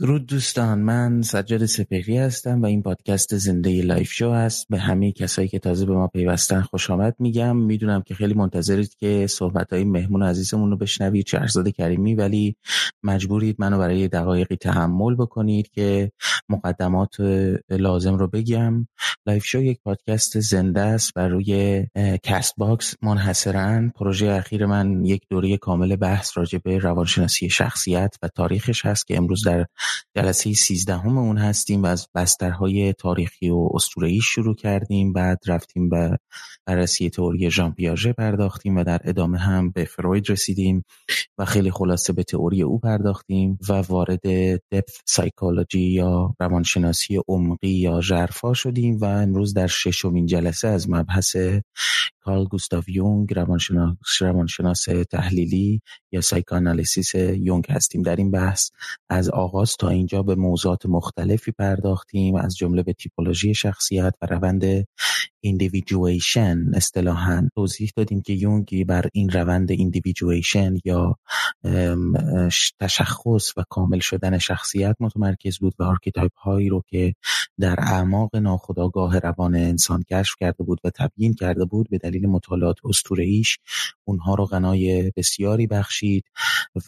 [0.00, 5.12] درود دوستان من سجاد سپهری هستم و این پادکست زنده لایو شو است به همه
[5.12, 7.56] کسایی که تازه به ما پیوستن خوش آمد میگم.
[7.56, 12.56] می‌دونم که خیلی منتظرید که صحبت های مهمون عزیزمون رو بشنوید شهرزاد کریمی ولی
[13.02, 16.12] مجبورید منو برای دقایقی تحمل بکنید که
[16.48, 17.20] مقدمات
[17.70, 18.88] لازم رو بگم.
[19.26, 21.86] لایو شو یک پادکست زنده است بر روی
[22.22, 23.90] کست‌باکس منحصرا.
[23.94, 29.16] پروژه اخیر من یک دوره کامل بحث راجع به روانشناسی شخصیت و تاریخش هست که
[29.16, 29.66] امروز در
[30.16, 35.12] جلسه سیزدهم اون هستیم و از بسترهای تاریخی و اسطوره‌ای شروع کردیم.
[35.12, 36.18] بعد رفتیم به
[36.66, 40.84] بررسی تئوری ژان پیاژه پرداختیم و در ادامه هم به فروید رسیدیم
[41.38, 44.26] و خیلی خلاصه به تئوری او پرداختیم و وارد
[44.70, 51.36] دپث سایکولوژی یا روانشناسی عمقی یا ژرفا شدیم و امروز در ششمین جلسه از مبحث
[52.20, 55.80] کارل گوستاو یونگ روانشناس, روانشناس تحلیلی
[56.12, 58.02] یا psychoanalysis یونگ هستیم.
[58.02, 58.70] در این بحث
[59.08, 64.86] از آغاز تا اینجا به موضوعات مختلفی پرداختیم از جمله به تیپولوژی شخصیت و روند
[65.46, 71.16] individuation اصطلاحا توضیح دادیم که یونگ بر این روند individuation یا
[72.80, 77.14] تشخص و کامل شدن شخصیت متمرکز بود و archetype هایی رو که
[77.60, 82.76] در اعماق ناخودآگاه روان انسان کشف کرده بود و تبیین کرده بود به دلیل مطالعات
[82.84, 83.58] اسطوره‌ایش
[84.04, 86.24] اونها رو غنای بسیاری بخشید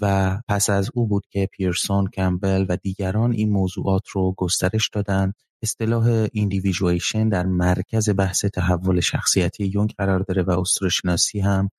[0.00, 5.34] و پس از او بود که پیرسون، کمبل و دیگران این موضوعات رو گسترش دادند.
[5.62, 11.70] اصطلاح individuation در مرکز بحث تحول شخصیتی یونگ قرار داره و شناسی هم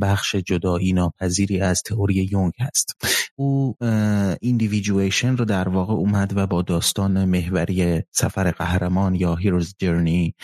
[0.00, 2.96] بخش جدایی ناپذیری از تئوری یونگ هست.
[3.36, 3.76] او
[4.40, 10.34] individuation رو در واقع اومد و با داستان محوری سفر قهرمان یا hero's journey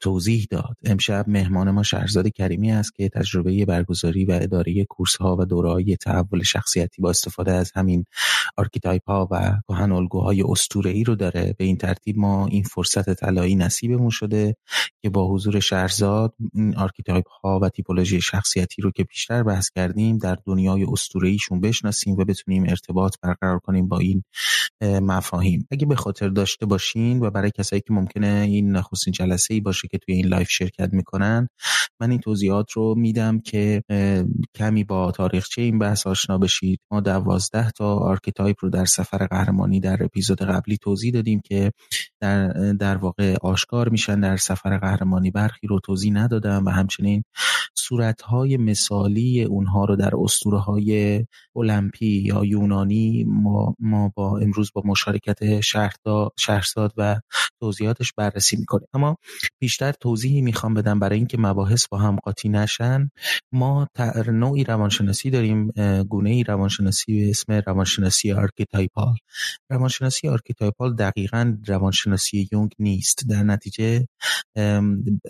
[0.00, 0.76] توضیح داد.
[0.84, 5.96] امشب مهمان ما شهرزاد کریمی است که تجربه برگزاری و اداره course ها و دوره‌های
[5.96, 8.04] تحول شخصیتی با استفاده از همین
[8.56, 11.54] archetype ها و کهن الگوهای اسطوره‌ای رو داره.
[11.58, 14.56] به این ترتیب ما این فرصت طلایی نصیبمون شده
[15.02, 20.18] که با حضور شهرزاد این archetype ها و تیپولوژی شخصیتی رو که بیشتر بحث کردیم
[20.18, 24.22] در دنیای اسطوره‌ایشون بشناسیم و بتونیم ارتباط برقرار کنیم با این
[24.82, 25.66] مفاهیم.
[25.70, 29.88] اگه به خاطر داشته باشین و برای کسایی که ممکنه این نخستین جلسه ای باشه
[29.88, 31.48] که توی این live شرکت می‌کنن
[32.00, 33.82] من این توضیحات رو میدم که
[34.54, 36.80] کمی با تاریخچه این بحث آشنا بشید.
[36.90, 41.72] ما دوازده تا archetype رو در سفر قهرمانی در اپیزود قبلی توضیح دادیم که
[42.24, 45.30] در, در واقع آشکار میشن در سفر قهرمانی.
[45.30, 47.24] برخی رو توضیح ندادم و همچنین
[47.74, 51.24] صورتهای مثالی اونها رو در اسطوره های
[51.56, 55.60] المپی یا یونانی ما, ما با امروز با مشارکت
[56.36, 57.20] شهرزاد و
[57.60, 58.88] توضیحاتش بررسی می‌کنیم.
[58.94, 59.16] اما
[59.58, 63.10] بیشتر توضیحی می‌خوام بدم برای اینکه مباحث با هم قاطی نشن.
[63.52, 63.86] ما
[64.26, 65.70] نوعی روانشناسی داریم
[66.08, 69.14] گونه ای روانشناسی به اسم روانشناسی archetypal.
[69.70, 72.13] روانشناسی archetypal دقیقا روانشناسی
[72.52, 73.28] یونگ نیست.
[73.28, 74.06] در نتیجه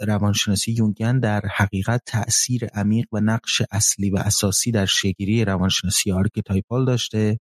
[0.01, 6.85] روانشناسی Jungian در حقیقت تاثیر عمیق و نقش اصلی و اساسی در شکل‌گیری روانشناسی archetypal
[6.85, 7.39] داشته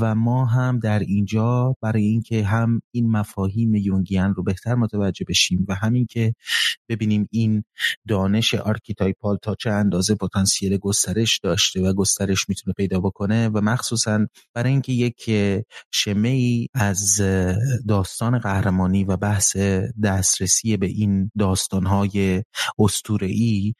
[0.00, 5.66] و ما هم در اینجا برای اینکه هم این مفاهیم Jungian رو بهتر متوجه بشیم
[5.68, 6.34] و هم اینکه
[6.88, 7.64] ببینیم این
[8.08, 14.26] دانش archetypal تا چه اندازه پتانسیل گسترش داشته و گسترش می‌تونه پیدا بکنه و مخصوصا
[14.54, 15.30] برای اینکه یک
[15.92, 17.20] شمه ای از
[17.88, 18.40] داستان
[18.70, 19.56] قهرمانی و بحث
[20.04, 22.42] دسترسی به این داستانهای
[22.78, 23.74] اسطوره‌ای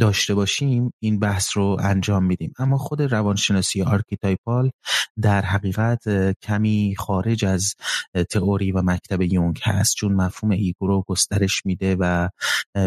[0.00, 2.52] داشته باشیم این بحث رو انجام میدیم.
[2.58, 4.70] اما خود روانشناسی archetypal
[5.22, 7.74] در حقیقت کمی خارج از
[8.30, 9.96] تئوری و مکتب یونگ هست.
[9.96, 12.28] چون مفهوم ایگو رو گسترش میده و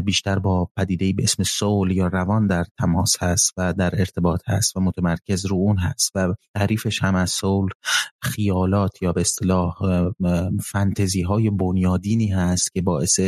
[0.06, 4.78] بیشتر با پدیده به اسم سول یا روان در تماس هست و در ارتباط هست
[4.78, 7.70] و متمرکز رو اون هست و تعریفش هم از سول
[8.22, 9.76] خیالات یا به اصطلاح
[10.64, 13.20] فنتزی های بنیادینی هست که باعث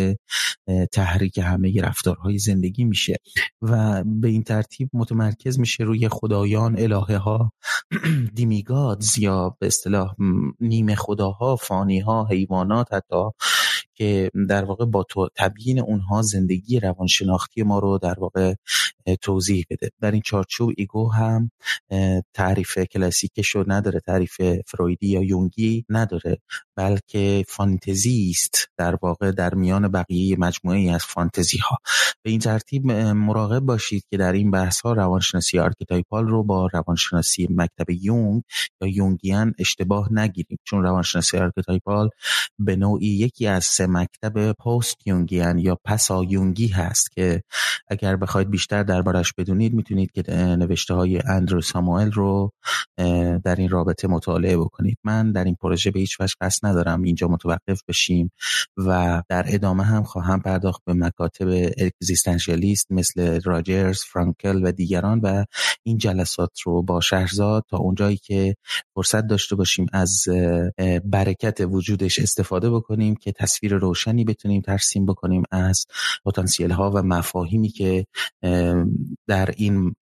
[0.91, 3.15] تحریک همه رفتارهای زندگی می میشه
[3.61, 7.53] و به این ترتیب متمرکز میشه روی خدایان الهه ها
[8.35, 10.15] demigods یا به اصطلاح
[10.59, 13.23] نیمه خداها فانی ها حیوانات حتی
[13.95, 15.05] که در واقع با
[15.35, 18.53] تبیین اونها زندگی روانشناختی ما رو در واقع
[19.15, 19.89] توضیح بده.
[20.01, 21.51] در این چارچوب ego هم
[22.33, 26.37] تعریف کلاسیکش رو نداره تعریف فرویدی یا یونگی نداره
[26.75, 31.77] بلکه فانتزی است در واقع در میان بقیه مجموعه ای از فانتزی ها
[32.23, 37.47] به این ترتیب مراقب باشید که در این بحث ها روانشناسی archetypal رو با روانشناسی
[37.49, 38.43] مکتب یونگ
[38.81, 42.09] یا Jungian اشتباه نگیریم چون روانشناسی archetypal
[42.59, 47.43] به نوعی یکی از مکتب post Jungian یا پسا یونگی هست که
[47.87, 52.51] اگر بخواید بیشتر در دربارش بدونید می‌تونید که نوشته های اندرو ساموئل رو
[53.43, 54.97] در این رابطه مطالعه بکنید.
[55.03, 58.31] من در این پروژه به هیچ وجه قصد ندارم اینجا متوقف بشیم
[58.77, 61.47] و در ادامه هم خواهم پرداخت به مکاتب
[61.77, 65.45] existentialist مثل راجرز، فرانکل و دیگران و
[65.83, 68.55] این جلسات رو با شهرزاد تا اونجایی که
[68.95, 70.23] فرصت داشته باشیم از
[71.03, 75.85] برکت وجودش استفاده بکنیم که تصویر روشنی بتونیم ترسیم بکنیم از
[76.25, 78.05] پتانسیل ها و مفاهیمی که
[79.27, 79.95] در این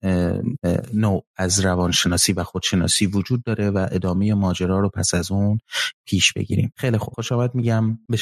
[0.94, 5.60] نوع از روانشناسی و خودشناسی وجود داره و ادامه ماجرا رو پس از اون
[6.06, 6.72] پیش بگیریم.
[6.76, 7.14] خیلی خوب.
[7.14, 8.18] خوش آمد میگم به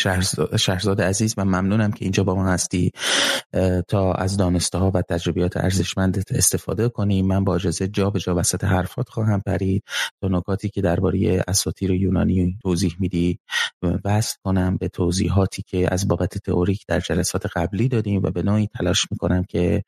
[0.58, 2.92] شهرزاد, عزیز و ممنونم که اینجا با ما هستی.
[3.88, 8.36] تا از دانسته ها و تجربیات ارزشمندت استفاده کنیم من با اجازه جا به جا
[8.36, 9.84] وسط حرفات خواهم پرید.
[10.22, 13.40] تا نکاتی که درباره اساطیر یونانی توضیح میدی
[14.06, 18.68] وصل کنم به توضیحاتی که از بابت تئوریک در جلسات قبلی دادیم و به نوعی
[18.68, 19.84] تلاش می‌کنم که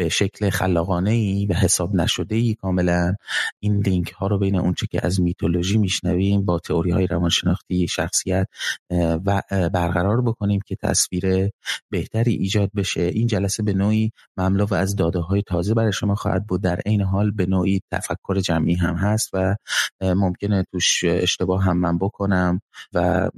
[0.00, 3.14] به شکل خلاقانه ای و حساب نشده ای کاملا
[3.58, 8.46] این لینک ها رو بین اونچه که از میتولوژی میشنویم با تئوری های روانشناختی شخصیت
[9.26, 11.50] و برقرار بکنیم که تصویر
[11.90, 13.00] بهتری ایجاد بشه.
[13.02, 16.62] این جلسه به نوعی مملو از داده های تازه برای شما خواهد بود.
[16.62, 19.56] در عین حال به نوعی تفکر جمعی هم هست و
[20.02, 22.60] ممکنه توش اشتباه هم من بکنم
[22.92, 23.30] و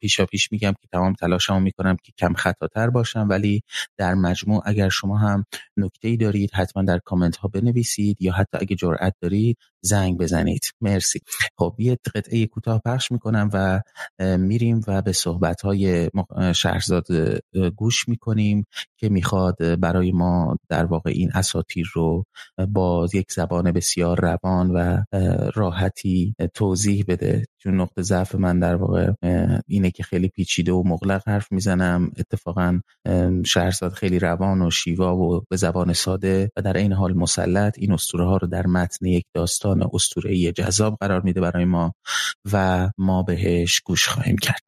[0.00, 3.26] پیشا پیش میگم که تمام تلاشمو می‌کنم که کم خطاتر باشم.
[3.30, 3.62] ولی
[3.98, 5.44] در مجموع اگر شما هم
[5.76, 10.62] نکته ای دارید حتما در کامنت ها بنویسید یا حتی اگه جرأت دارید زنگ بزنید.
[10.80, 11.20] مرسی.
[11.58, 13.80] خب یه قطعه کوتاه پخش می‌کنم و
[14.36, 16.10] میریم و به صحبت های
[16.54, 17.06] شهرزاد
[17.76, 18.66] گوش می‌کنیم
[18.96, 22.24] که می‌خواد برای ما در واقع این اساتیر رو
[22.68, 25.02] با یک زبان بسیار روان و
[25.54, 27.44] راحتی توضیح بده.
[27.58, 29.12] چون نقطه ضعف من در واقع
[29.66, 32.12] اینه که خیلی پیچیده و مغلق حرف می‌زنم.
[32.18, 32.80] اتفاقا
[33.46, 37.92] شهرزاد خیلی روان و شیوا و به زبان ساده و در این حال مسلط این
[37.92, 41.94] اسطوره ها رو در متن یک داستان اسطوره‌ای جذاب قرار میده برای ما
[42.52, 44.60] و ما بهش گوش خواهیم کرد.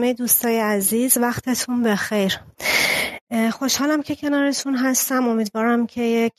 [0.00, 2.40] همه دوستای عزیز وقتتون بخیر.
[3.52, 5.28] خوشحالم که کنارتون هستم.
[5.28, 6.32] امیدوارم که یک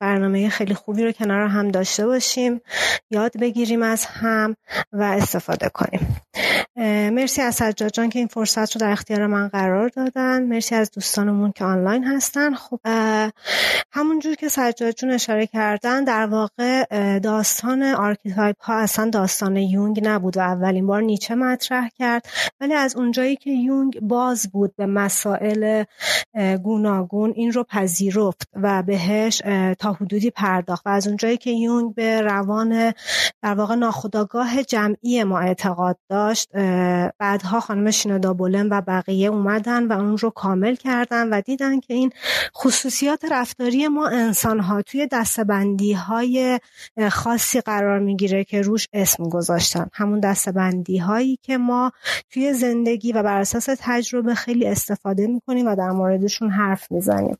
[0.00, 2.60] برنامه خیلی خوبی رو کنار هم داشته باشیم
[3.10, 4.56] یاد بگیریم از هم
[4.92, 6.16] و استفاده کنیم.
[7.10, 10.42] مرسی از سجاد جان که این فرصت رو در اختیار من قرار دادن.
[10.42, 12.54] مرسی از دوستانمون که آنلاین هستن.
[12.54, 12.80] خب
[13.92, 16.84] همونجور که سجاد جون اشاره کردن در واقع
[17.18, 22.28] داستان archetype ها اصلا داستان یونگ نبود و اولین بار نیچه مطرح کرد.
[22.60, 25.84] ولی از اونجایی که یونگ باز بود به مسائل
[26.62, 29.42] گوناگون این رو پذیرفت و بهش
[29.78, 32.92] تا حدودی پرداخت و از اونجایی که یونگ به روان
[33.42, 36.48] در واقع ناخودآگاه جمعی ما اعتقاد داشت
[37.18, 41.94] بعدها خانم شینادا بولن و بقیه اومدن و اون رو کامل کردن و دیدن که
[41.94, 42.10] این
[42.56, 46.60] خصوصیات رفتاری ما انسان ها توی دستبندی های
[47.10, 49.86] خاصی قرار می‌گیره که روش اسم گذاشتن.
[49.92, 51.92] همون دستبندی هایی که ما
[52.30, 57.38] توی زندگی و بر اساس تجربه خیلی استفاده می‌کنیم و در موردشون حرف می‌زنیم.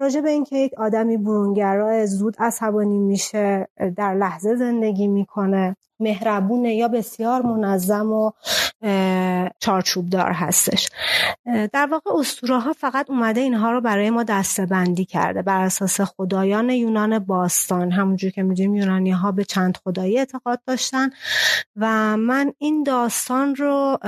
[0.00, 6.88] راجع به اینکه یک آدمی برونگرا زود عصبانی میشه در لحظه زندگی می‌کنه مهربونه یا
[6.88, 8.30] بسیار منظم و
[9.58, 10.90] چارچوبدار هستش.
[11.72, 14.66] در واقع اسطوره ها فقط اومده اینها رو برای ما دسته
[15.08, 15.42] کرده.
[15.42, 17.90] بر اساس خدایان یونان باستان.
[17.90, 21.10] همونجور که می‌دونیم یونانی ها به چند خدایی اعتقاد داشتن.
[21.76, 23.98] و من این داستان رو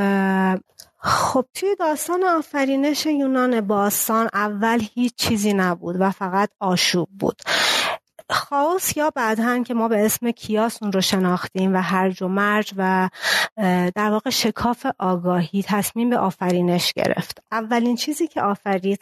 [1.07, 7.43] خب توی داستان آفرینش یونان باستان اول هیچ چیزی نبود و فقط آشوب بود.
[8.31, 12.75] خاوس یا بعدا که ما به اسم کیاس اون رو شناختیم و هرج و مرج
[12.77, 13.09] و
[13.95, 17.43] در واقع شکاف آگاهی تصمیم به آفرینش گرفت.
[17.53, 19.01] اولین چیزی که آفرید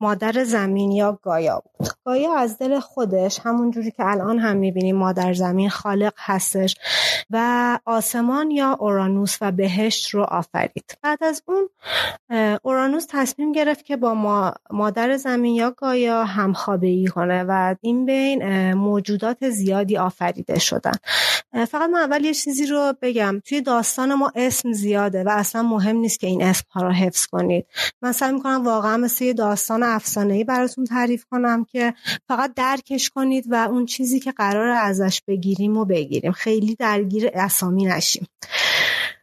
[0.00, 1.88] مادر زمین یا گایا بود.
[2.04, 6.76] گایا از دل خودش همون جوری که الان هم می‌بینیم مادر زمین خالق هستش
[7.30, 10.98] و آسمان یا اورانوس و بهشت رو آفرید.
[11.02, 11.68] بعد از اون
[12.62, 14.14] اورانوس تصمیم گرفت که با
[14.70, 20.92] مادر زمین یا گایا همخوابگی کنه و این بین موجودات زیادی آفریده شدن.
[21.52, 23.40] فقط من اول یه چیزی رو بگم.
[23.44, 27.26] توی داستان ما اسم زیاده و اصلا مهم نیست که این اسم ها رو حفظ
[27.26, 27.66] کنید.
[28.02, 31.94] من سعی می‌کنم واقعا مثل یه داستان افسانه ای براتون تعریف کنم که
[32.28, 36.32] فقط درکش کنید و اون چیزی که قرار ازش بگیریم و بگیریم.
[36.32, 38.26] خیلی درگیر اسامی نشیم.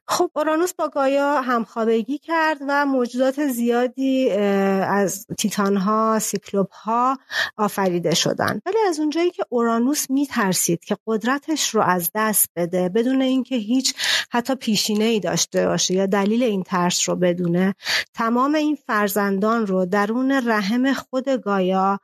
[0.08, 7.18] خب اورانوس با گایا همخوابگی کرد و موجودات زیادی از تیتان ها سیکلوپ ها
[7.58, 8.62] آفریده شدند.
[8.66, 13.94] ولی از اونجایی که اورانوس میترسید که قدرتش رو از دست بده بدون اینکه هیچ
[14.32, 17.76] حتی پیشینه ای داشته باشه یا دلیل این ترس رو بدونه
[18.14, 22.00] تمام این فرزندان رو درون رحم خود گایا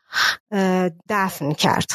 [1.10, 1.92] دفن کرد.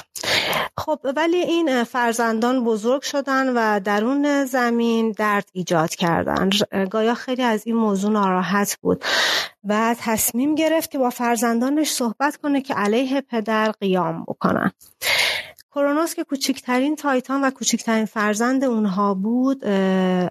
[0.79, 6.51] خب ولی این فرزندان بزرگ شدن و درون زمین درد ایجاد کردن.
[6.91, 9.05] گایا خیلی از این موضوع ناراحت بود.
[9.65, 14.73] و تصمیم گرفت که با فرزندانش صحبت کنه که علیه پدر قیام بکنن.
[15.77, 19.65] کرونوس که کوچکترین تایتان و کوچکترین فرزند اونها بود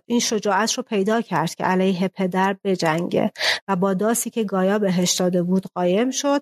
[0.05, 3.31] این شجاعت رو پیدا کرد که علیه پدر بجنگه
[3.67, 6.41] و با داسی که گایا بهش داده بود قایم شد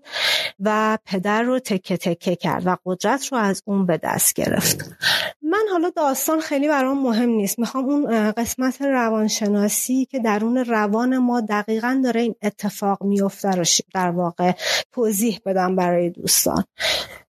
[0.60, 4.95] و پدر رو تکه تکه کرد و قدرت رو از اون به دست گرفت.
[5.41, 7.60] من حالا داستان خیلی برام مهم نیست.
[7.60, 14.10] می‌خوام اون قسمت روانشناسی که درون روان ما دقیقا داره این اتفاق میفته رو در
[14.10, 14.51] واقع
[14.91, 16.63] توضیح بدم برای دوستان.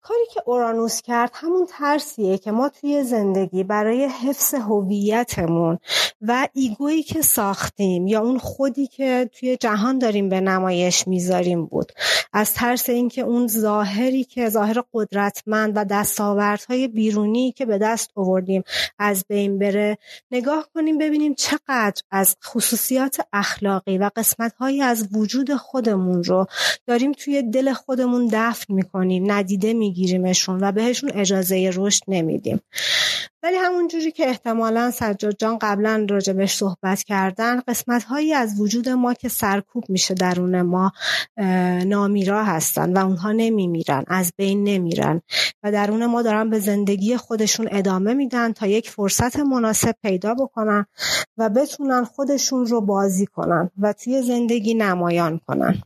[0.06, 5.78] کاری که اورانوس کرد همون ترسیه که ما توی زندگی برای حفظ هویتمون
[6.20, 11.92] و ایگویی که ساختیم یا اون خودی که توی جهان داریم به نمایش می‌ذاریم بود.
[12.32, 18.62] از ترس اینکه اون ظاهری که ظاهر قدرتمند و دستاوردهای بیرونی که به دست آوردیم
[18.98, 19.98] از بین بره
[20.30, 26.46] نگاه کنیم ببینیم چقدر از خصوصیات اخلاقی و قسمتهایی از وجود خودمون رو
[26.86, 32.60] داریم توی دل خودمون دفن می‌کنیم ندیده میگیریمشون و بهشون اجازه رشد نمیدیم.
[33.42, 38.88] ولی همون جوری که احتمالا سجاد جان قبلا راجبش صحبت کردن قسمت هایی از وجود
[38.88, 40.92] ما که سرکوب میشه درون ما
[41.86, 45.20] نامیرا هستن و اونها نمیمیرن از بین نمیرن
[45.62, 50.86] و درون ما دارن به زندگی خودشون ادامه میدن تا یک فرصت مناسب پیدا بکنن
[51.38, 55.82] و بتونن خودشون رو بازی کنن و توی زندگی نمایان کنن.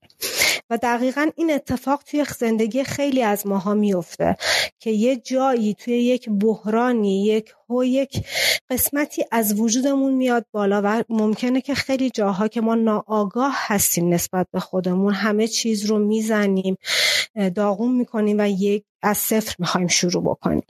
[0.70, 4.36] و دقیقا این اتفاق توی زندگی خیلی از ماها میفته
[4.78, 8.26] که یه جایی توی یک بحرانی یک هو یک
[8.70, 14.46] قسمتی از وجودمون میاد بالا و ممکنه که خیلی جاها که ما ناآگاه هستیم نسبت
[14.52, 16.76] به خودمون همه چیز رو می‌زنیم
[17.54, 20.62] داغون می‌کنیم و یک از صفر می‌خوایم شروع بکنیم.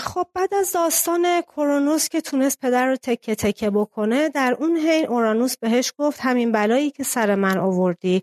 [0.00, 5.06] خب بعد از داستان کرونوس که تونست پدر رو تکه تکه بکنه در اون حین
[5.06, 8.22] اورانوس بهش گفت همین بلایی که سر من آوردی.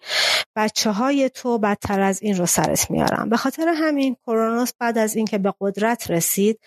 [0.56, 3.30] بچه های تو بدتر از این رو سرت میارم.
[3.30, 6.60] به خاطر همین کرونوس بعد از اینکه به قدرت رسید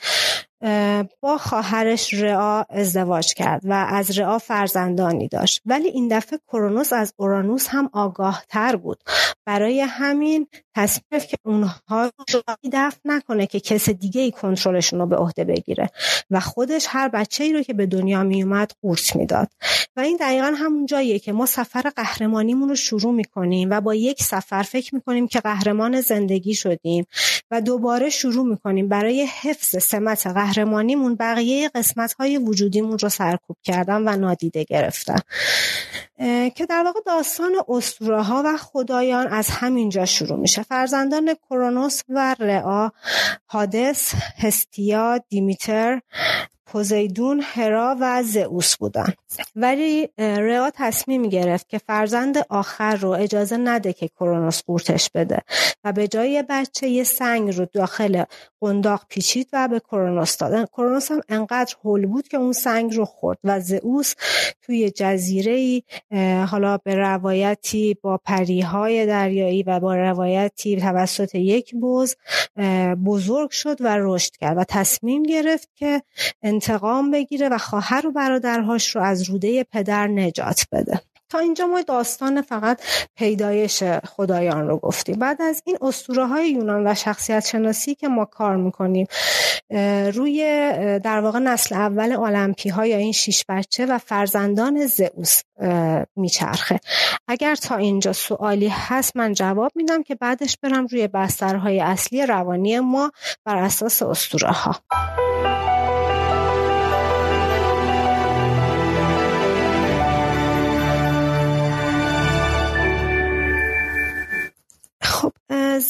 [1.20, 5.62] با خواهرش رعا ازدواج کرد و از رعا فرزندانی داشت.
[5.66, 9.02] ولی این دفعه کرونوس از اورانوس هم آگاه تر بود.
[9.46, 15.16] برای همین تصمیم که اونها رو دفع نکنه که کس دیگه ای کنترلشون رو به
[15.16, 15.90] عهده بگیره.
[16.30, 19.48] و خودش هر بچه ای رو که به دنیا می اومد قورت می‌داد.
[19.96, 24.22] و این دقیقا همون جاییه که ما سفر قهرمانیمون رو شروع می‌کنیم و با یک
[24.22, 27.06] سفر فکر می‌کنیم که قهرمان زندگی شدیم
[27.50, 34.08] و دوباره شروع می‌کنیم برای حفظ سمت قهرمانیمون بقیه قسمت های وجودیمون رو سرکوب کردن
[34.08, 35.18] و نادیده گرفتن.
[36.54, 40.62] که در واقع داستان اسطوره ها و خدایان از همینجا شروع میشه.
[40.62, 42.90] فرزندان کرونوس و رعا
[43.48, 46.00] هادس هستیا دیمیتر
[46.72, 49.12] پوزیدون، هرا و زئوس بودن
[49.56, 55.38] ولی رئا تصمیم گرفت که فرزند آخر رو اجازه نده که کرونوس قورتش بده
[55.84, 58.24] و به جای بچه یه سنگ رو داخل
[58.60, 60.68] قنداق پیچید و به کرونوس داد.
[60.68, 64.14] کرونوس هم انقدر هول بود که اون سنگ رو خورد و زئوس
[64.62, 65.82] توی جزیره
[66.50, 72.16] حالا به روایتی با پریهای دریایی و با روایتی توسط یک بز
[73.06, 76.02] بزرگ شد و رشد کرد و تصمیم گرفت که
[76.60, 81.00] انتقام بگیره و خواهر و برادرهاش رو از روده پدر نجات بده.
[81.28, 82.80] تا اینجا ما داستان فقط
[83.16, 85.18] پیدایش خدایان رو گفتیم.
[85.18, 89.06] بعد از این اسطوره های یونان و شخصیت شناسی که ما کار می‌کنیم
[90.14, 90.40] روی
[91.04, 95.42] در واقع نسل اول المپی ها یا این شیش بچه و فرزندان زئوس
[96.16, 96.80] میچرخه.
[97.28, 102.80] اگر تا اینجا سوالی هست من جواب میدم که بعدش برم روی بسترهای اصلی روانی
[102.80, 103.10] ما
[103.44, 104.76] بر اساس اسطوره ها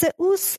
[0.00, 0.56] زئوس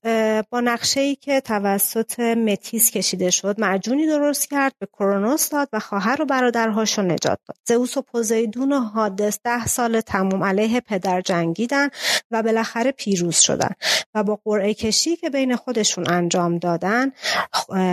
[0.49, 5.79] با نقشه ای که توسط متیس کشیده شد معجونی درست کرد به کرونوس داد و
[5.79, 7.57] خواهر و برادرهاش رو نجات داد.
[7.67, 11.89] زئوس و پوزیدون و حادث ده سال تموم علیه پدر جنگیدن
[12.31, 13.71] و بالاخره پیروز شدن
[14.15, 17.11] و با قرعه کشی که بین خودشون انجام دادن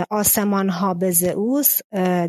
[0.09, 1.79] آسمان ها به زئوس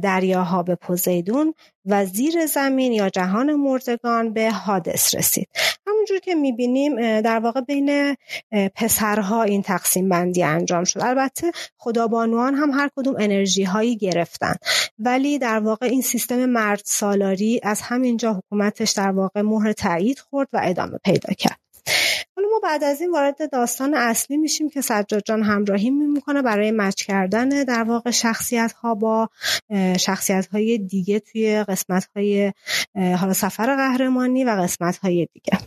[0.02, 1.54] دریاها به پوزیدون
[1.86, 5.48] و زیر زمین یا جهان مردگان به حادث رسید.
[5.86, 8.16] همونجور که می‌بینیم در واقع بین
[8.74, 11.00] پسرها این تقسیم بندی انجام شد.
[11.02, 14.54] البته خدابانوان هم هر کدوم انرژی هایی گرفتن.
[14.98, 20.48] ولی در واقع این سیستم مرد سالاری از همینجا حکومتش در واقع مهر تایید خورد
[20.52, 21.69] و ادامه پیدا کرد.
[22.36, 26.70] حالا ما بعد از این وارد داستان اصلی میشیم که سجاد جان همراهی می‌کنه برای
[26.70, 29.28] مچ کردن در واقع شخصیت ها با
[30.00, 32.52] شخصیت های دیگه توی قسمت های
[32.94, 35.58] حالا سفر قهرمانی و قسمت های دیگه.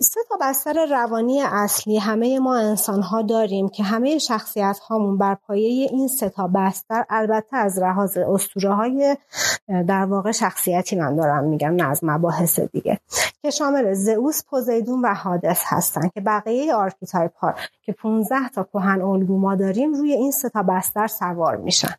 [0.00, 5.34] سه تا بستر روانی اصلی همه ما انسان ها داریم که همه شخصیت هامون بر
[5.34, 9.16] پایه این سه تا بستر البته از لحاظ اسطوره های
[9.86, 13.00] در واقع شخصیتی من دارم میگم نه از مباحث دیگه.
[13.42, 19.02] که شامل زئوس پوزیدون و هادس هستن که بقیه archetype ها که 15 تا کهن
[19.02, 21.94] الگو ما داریم روی این سه تا بستر سوار میشن.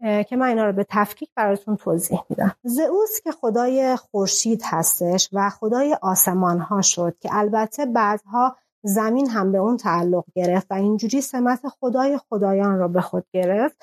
[0.00, 2.54] که من اینا رو به تفکیک براتون توضیح میدم.
[2.62, 9.52] زئوس که خدای خورشید هستش و خدای آسمان ها شد که البته بعدها زمین هم
[9.52, 13.76] به اون تعلق گرفت و اینجوری سمت خدای خدایان را به خود گرفت.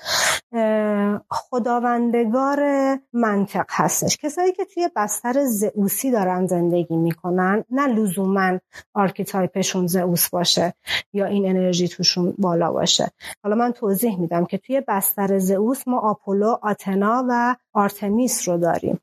[1.30, 2.60] خداوندگار
[3.12, 4.16] منطق هستش.
[4.16, 8.58] کسایی که توی بستر زئوسی دارن زندگی می‌کنن نه لزوما
[8.94, 10.74] archetype شون زئوس باشه
[11.12, 13.10] یا این انرژی توشون بالا باشه.
[13.42, 19.00] حالا من توضیح میدم که توی بستر زئوس ما آپولو آتنا و آرتمیس رو داریم.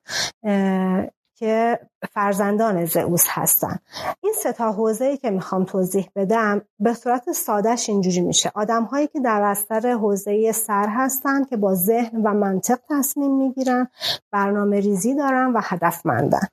[1.41, 1.79] که
[2.13, 3.79] فرزندان زئوس هستن.
[4.24, 8.51] این سه تا حوزه که می‌خوام توضیح بدم به صورت سادهش اینجوری میشه.
[8.56, 13.88] آدم هایی که در اثر حوزه سر هستن که با ذهن و منطق تصمیم می‌گیرن
[14.32, 16.47] برنامه ریزی دارن و هدفمندن.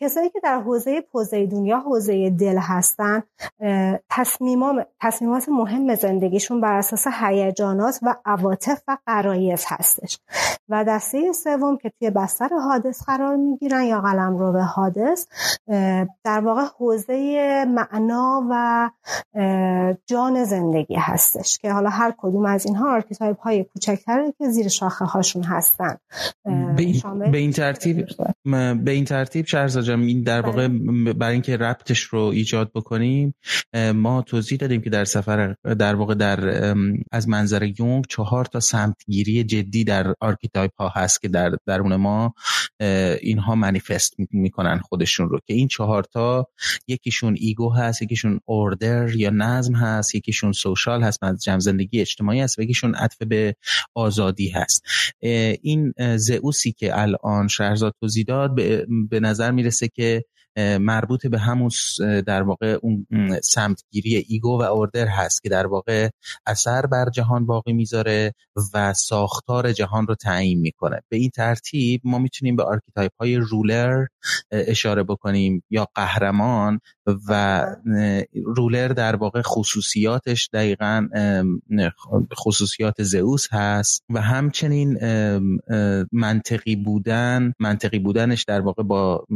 [0.00, 3.22] کسایی که در حوزه پوزیدون یا حوزه دل هستن
[5.00, 10.18] تصمیمات مهم زندگیشون بر اساس هیجانات و عواطف و غرایز هستش.
[10.68, 15.26] و دسته سوم که توی بستر هادس قرار می‌گیرن یا قلمرو هادس.
[16.24, 18.90] در واقع حوزه معنا و
[20.06, 25.04] جان زندگی هستش که حالا هر کدوم از اینها archetype های کوچکتره که زیر شاخه
[25.04, 25.96] هاشون هستن
[27.30, 28.06] به این ترتیب
[28.84, 31.12] به این ترتیب شهرزاد این در واقع بله.
[31.12, 33.34] برای اینکه ربطش رو ایجاد بکنیم
[33.94, 36.74] ما توضیح دادیم که در سفر در واقع در
[37.12, 42.34] از منظر یونگ چهار تا سمتگیری جدی در archetype ها هست که در درون ما
[43.20, 46.46] اینها منیفست می‌کنن خودشون رو که این چهارتا
[46.86, 52.58] یکیشون ego هست یکیشون order یا نظم هست یکیشون social هست جمع زندگی اجتماعی هست
[52.58, 53.56] و یکیشون عطف به
[53.94, 54.82] آزادی هست.
[55.62, 58.24] این زئوسی که الان شهرزاد توضیح
[59.10, 60.24] به نظر می‌رسه که
[60.56, 61.70] مربوط به همون
[62.26, 63.06] در واقع اون
[63.42, 66.08] سمتگیری ego و order هست که در واقع
[66.46, 68.34] اثر بر جهان باقی می‌ذاره
[68.74, 71.00] و ساختار جهان رو تعیین می‌کنه.
[71.08, 74.06] به این ترتیب ما می‌تونیم به archetype های ruler
[74.50, 76.80] اشاره بکنیم یا قهرمان
[77.28, 77.66] و
[78.56, 81.08] ruler در واقع خصوصیاتش دقیقا
[82.34, 84.98] خصوصیات زئوس هست و همچنین
[86.12, 89.26] منطقی بودن منطقی بودنش در واقع با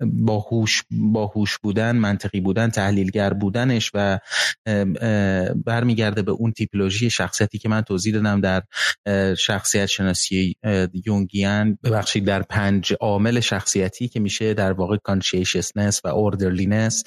[0.00, 4.18] با هوش با هوش بودن منطقی بودن تحلیلگر بودنش و
[5.64, 8.62] برمیگرده به اون تیپولوژی شخصیتی که من توضیح دادم در
[9.34, 10.56] شخصیت شناسی
[11.06, 16.08] Jungian ببخشید در پنج عامل شخصیتی که میشه در واقع conscientiousness و
[16.54, 17.04] orderliness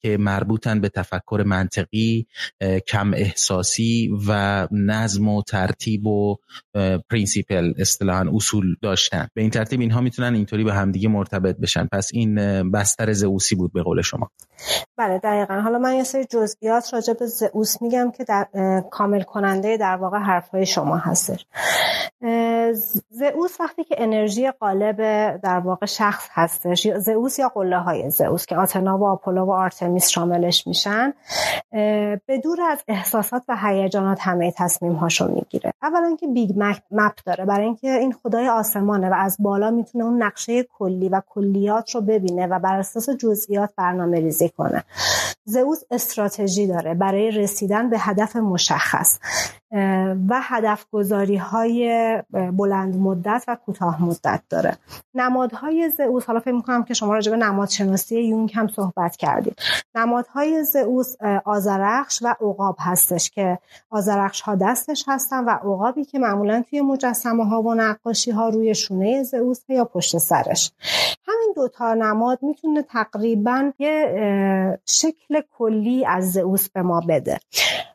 [0.00, 2.26] که مربوطن به تفکر منطقی
[2.88, 6.36] کم احساسی و نظم و ترتیب و
[7.10, 9.28] principle اصطلاحا اصول داشتن.
[9.34, 11.88] به این ترتیب اینها می‌تونن اینطوری به همدیگه مرتبط بشن.
[11.92, 12.34] پس این
[12.70, 14.30] بستر زئوسی بود به قول شما.
[14.96, 15.54] بله دقیقا.
[15.54, 18.46] حالا من یه سری جزئیات راجع به زئوس میگم که در
[18.90, 21.46] کامل کننده در واقع حرفهای شما هستش.
[23.10, 24.96] زئوس وقتی که انرژی غالب
[25.36, 30.08] در واقع شخص هستش زئوس یا قله های زئوس که آتنا و آپولو و آرتمیس
[30.08, 31.12] شاملش میشن
[32.26, 35.72] به دور از احساسات و هیجانات همه تصمیم هاشو می‌گیره.
[35.82, 36.50] اولا که big
[36.90, 37.44] map داره.
[37.44, 42.00] برای اینکه این خدای آسمانه و از بالا می‌تونه اون نقشه کلی و کلیات رو
[42.00, 44.84] ببینه و بر اساس جزئیات برنامه ریزی کنه
[45.44, 49.18] زئوس استراتژی داره برای رسیدن به هدف مشخص.
[50.28, 54.76] و هدف گذاری های بلند مدت و کوتاه مدت داره.
[55.14, 59.58] نمادهای زئوس حالا فکر می‌کنم که شما راجع به نماد شناسی یونگ هم صحبت کردید.
[59.94, 63.58] نمادهای زئوس آزرخش و عقاب هستش که
[63.90, 68.74] آزرخش ها دستش هستن و عقابی که معمولا توی مجسمه ها و نقاشی ها روی
[68.74, 70.72] شونه زئوس یا پشت سرش.
[71.28, 77.40] همین دوتا نماد می‌تونه تقریبا یه شکل کلی از زئوس به ما بده.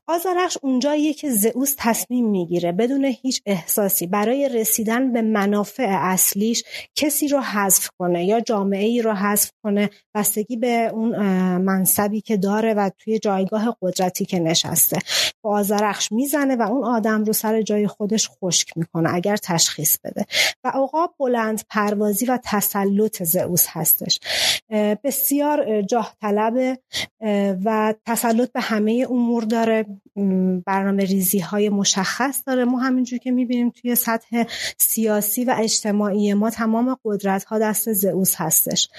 [0.07, 6.63] آزارخش اونجاییه که زئوس تصمیم می‌گیره بدون هیچ احساسی برای رسیدن به منافع اصلیش
[6.95, 9.89] کسی رو حذف کنه یا جامعه ای رو حذف کنه.
[10.15, 11.17] بستگی به اون
[11.57, 14.97] منصبی که داره و توی جایگاه قدرتی که نشسته.
[15.45, 20.25] با آزرخش می‌زنه و اون آدم رو سر جای خودش خشک می‌کنه اگر تشخیص بده.
[20.63, 24.19] و عقاب بلند پروازی و تسلط زئوس هستش.
[25.03, 26.79] بسیار جاه طلبه
[27.65, 29.85] و تسلط به همه امور داره.
[30.65, 32.65] برنامه ریزی های مشخص داره.
[32.65, 34.43] ما همینجور که می‌بینیم توی سطح
[34.77, 38.89] سیاسی و اجتماعی ما تمام قدرت ها دست زئوس هستش.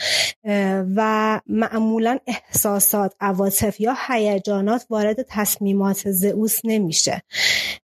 [0.96, 7.22] و معمولا احساسات عواطف یا هیجانات وارد تصمیمات زئوس نمیشه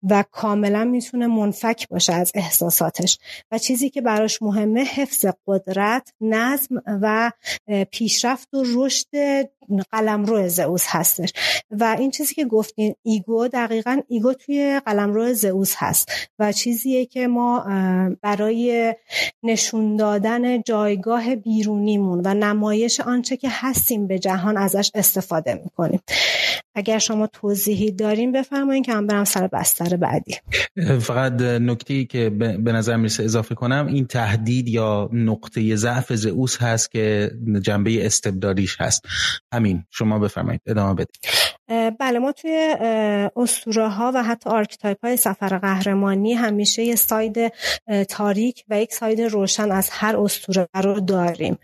[0.03, 3.19] و کاملا می‌تونه منفک باشه از احساساتش.
[3.53, 7.33] و چیزی که براش مهمه حفظ قدرت نظم و
[7.91, 9.07] پیشرفت و رشد
[9.93, 11.33] قلمرو زئوس هستش.
[11.71, 17.27] و این چیزی که گفتین ego دقیقا ego توی قلمرو زئوس هست و چیزیه که
[17.27, 17.67] ما
[18.23, 18.95] برای
[19.43, 26.01] نشون دادن جایگاه بیرونیمون و نمایش آنچه که هستیم به جهان ازش استفاده می‌کنیم.
[26.75, 30.35] اگر شما توضیحی داریم بفرمایید که من برم سر بستر بعدی.
[31.01, 36.91] فقط نکته که به نظر می‌رسه اضافه کنم این تهدید یا نقطه ضعف زئوس هست
[36.91, 37.31] که
[37.63, 39.05] جنبه استبدالیش هست.
[39.59, 39.85] همین.
[39.91, 40.63] شما بفرمایید.
[40.67, 41.19] ادامه بدید.
[41.99, 42.77] بله ما توی
[43.37, 47.53] اسطوره ها و حتی archetype های سفر قهرمانی همیشه یه side
[48.09, 51.59] تاریک و یک ساید روشن از هر اسطوره رو داریم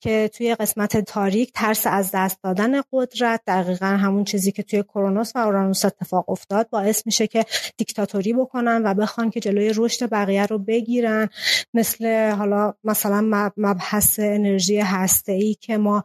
[0.00, 5.36] که توی قسمت تاریک ترس از دست دادن قدرت دقیقا همون چیزی که توی کرونوس
[5.36, 7.44] و اورانوس اتفاق افتاد باعث میشه که
[7.76, 11.28] دیکتاتوری بکنن و بخوان که جلوی رشد بقیه رو بگیرن.
[11.74, 16.04] مثل حالا مثلا مبحث انرژی هسته ای که ما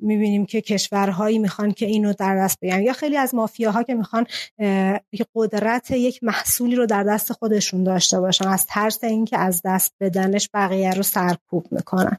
[0.00, 4.26] می‌بینیم که کشورهایی می‌خوان که اینو در دست بگیرن یا خیلی از مافیاها که می‌خوان
[5.34, 8.48] قدرت یک محصولی رو در دست خودشون داشته باشن.
[8.48, 12.16] از ترس اینکه از دست بدنش بقیه رو سرکوب می‌کنن.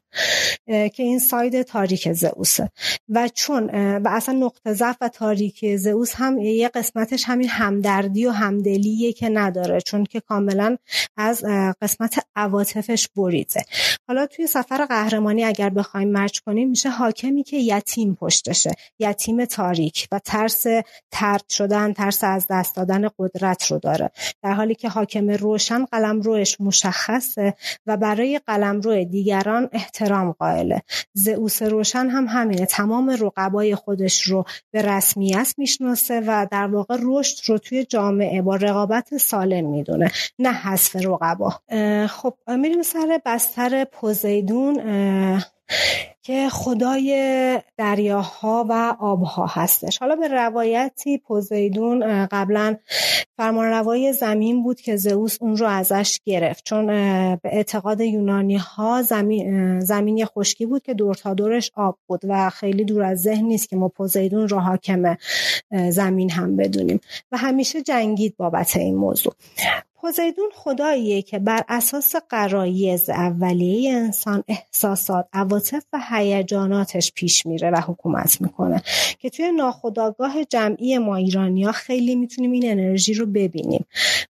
[0.68, 2.72] که این ساید تاریک زئوسه.
[3.10, 8.32] و چون و اصلا نقطه ضعف و تاریک زئوس هم یه قسمتش همین همدردی و
[8.32, 9.82] همدلیه که نداره.
[9.82, 10.78] چون که کاملا
[11.18, 11.46] از
[11.82, 13.62] قسمت عواطفش بریده.
[14.08, 18.72] حالا توی سفر قهرمانی اگر بخوایم مرج کنیم میشه حاکمی که یتیم پشتشه.
[19.00, 19.97] یتیم تاریک.
[20.12, 20.66] و ترس
[21.12, 24.12] ترد شدن ترس از دست دادن قدرت رو داره.
[24.44, 27.54] در حالی که حاکم روشن قلم روش مشخصه
[27.88, 30.82] و برای قلم روی دیگران احترام قائله.
[31.14, 32.66] زئوس روشن هم همینه.
[32.66, 38.56] تمام رقبای خودش رو به رسمیت می‌شناسه و در واقع رشد رو توی جامعه با
[38.56, 40.12] رقابت سالم می‌دونه.
[40.40, 41.50] نه حذف رقبا.
[42.08, 44.80] خب میریم سر بستر پوزیدون.
[46.22, 49.98] که خدای دریاها و آبها هستش.
[49.98, 52.76] حالا به روایتی پوزیدون قبلا
[53.38, 56.64] فرمانروای زمین بود که زئوس اون رو ازش گرفت.
[56.64, 56.86] چون
[57.36, 62.50] به اعتقاد یونانی ها زمین زمین خشکی بود که دور تا دورش آب بود و
[62.50, 65.18] خیلی دور از ذهن نیست که ما پوزیدون رو حاکم
[65.90, 67.00] زمین هم بدونیم.
[67.32, 69.34] و همیشه جنگید بابت این موضوع.
[70.08, 77.82] پوزیدون خداییه که بر اساس قرایز اولیه انسان احساسات عواطف و هیجاناتش پیش میره و
[77.82, 78.82] حکومت می‌کنه
[79.20, 83.86] که توی ناخداگاه جمعی ما ایرانیا خیلی می‌تونیم این انرژی رو ببینیم.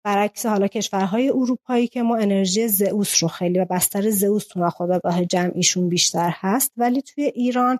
[0.04, 5.24] برعکس حالا کشورهای اروپایی که ما انرژی زئوس رو خیلی و بستر زئوس تو ناخداگاه
[5.24, 7.78] جمعیشون بیشتر هست ولی توی ایران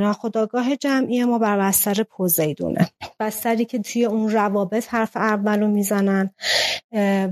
[0.00, 2.90] ناخداگاه جمعی ما بر بستر پوزیدونه.
[3.20, 6.30] بستری که توی اون روابط حرف اول رو می‌زنن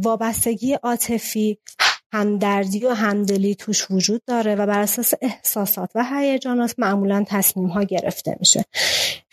[0.03, 1.59] وابستگی عاطفی
[2.13, 7.83] همدردی و همدلی توش وجود داره و بر اساس احساسات و هیجانات معمولا تصمیم ها
[7.83, 8.65] گرفته میشه.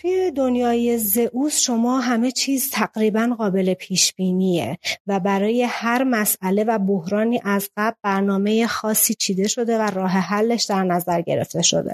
[0.01, 6.79] توی دنیای زئوس شما همه چیز تقریبا قابل پیش بینیه و برای هر مسئله و
[6.79, 11.93] بحرانی از قبل برنامه خاصی چیده شده و راه حلش در نظر گرفته شده.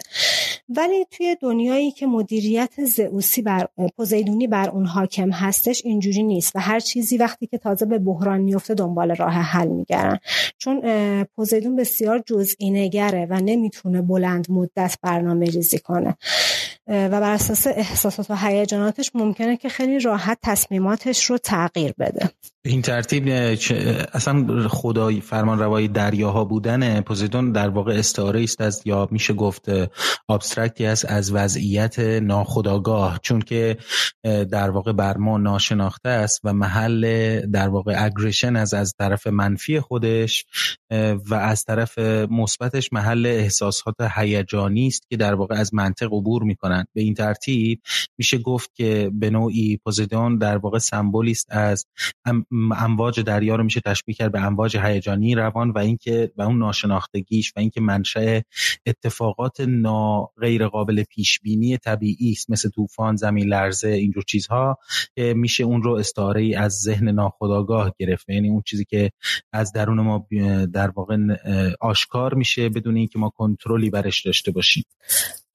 [0.70, 3.68] ولی توی دنیایی که مدیریت زئوسی بر
[3.98, 8.42] پوزیدونی بر اون حاکم هستش اینجوری نیست و هر چیزی وقتی که تازه به بحران
[8.42, 10.20] میفته دنبال راه حل میگردن
[10.58, 10.82] چون
[11.24, 16.18] پوزیدون بسیار جزئی نگره و نمی‌تونه بلند مدت برنامه ریزی کنه.
[16.88, 22.30] و بر اساس احساسات و هیجاناتش ممکنه که خیلی راحت تصمیماتش رو تغییر بده.
[22.68, 23.28] این ترتیب
[24.14, 29.66] اصلا خدای فرمان روای دریاها بودن پوزیدون در واقع استعاره است از یا میشه گفت
[30.30, 33.78] ابسترکتی است از وضعیت ناخداگاه چون که
[34.24, 39.80] در واقع بر ما ناشناخته است و محل در واقع اگریشن از از طرف منفی
[39.80, 40.46] خودش
[41.30, 42.00] و از طرف
[42.30, 47.82] مثبتش محل احساسات هیجانی است که در واقع از منطق عبور می‌کنند به این ترتیب
[48.18, 51.86] میشه گفت که به نوعی پوزیدون در واقع سمبولی است از
[52.78, 57.54] امواج دریا رو میشه تشبیه کرد به امواج هیجانی روان و اینکه و اون ناشناختگیش
[57.56, 58.40] و اینکه منشأ
[58.86, 62.52] اتفاقات نا غیر قابل پیش بینی طبیعی است.
[62.52, 64.78] مثل طوفان زمین لرزه اینجور چیزها
[65.16, 68.30] که میشه اون رو استعاره ای از ذهن ناخودآگاه گرفت.
[68.30, 69.12] یعنی اون چیزی که
[69.54, 70.28] از درون ما
[70.74, 71.18] در واقع
[71.82, 74.84] آشکار میشه بدون اینکه ما کنترلی برش داشته باشیم.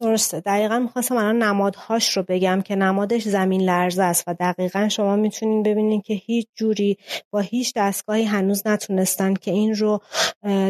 [0.03, 0.41] درسته.
[0.41, 5.63] دقیقا می‌خواستم الان نمادهاش رو بگم که نمادش زمین لرزه است و دقیقا شما می‌تونین
[5.63, 6.97] ببینین که هیچ جوری
[7.31, 10.01] با هیچ دستگاهی هنوز نتونستن که این رو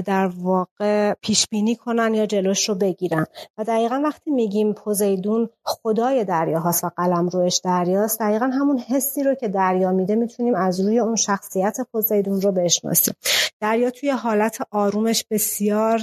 [0.05, 3.27] در واقع پیش بینی کنن یا جلوش رو بگیرن.
[3.59, 9.23] و دقیقا وقتی میگیم پوزیدون خدای دریا هاست و قلم روش دریاست دقیقا همون حسی
[9.23, 13.14] رو که دریا میده می‌تونیم از روی اون شخصیت پوزیدون رو بشناسیم.
[13.61, 16.01] دریا توی حالت آرومش بسیار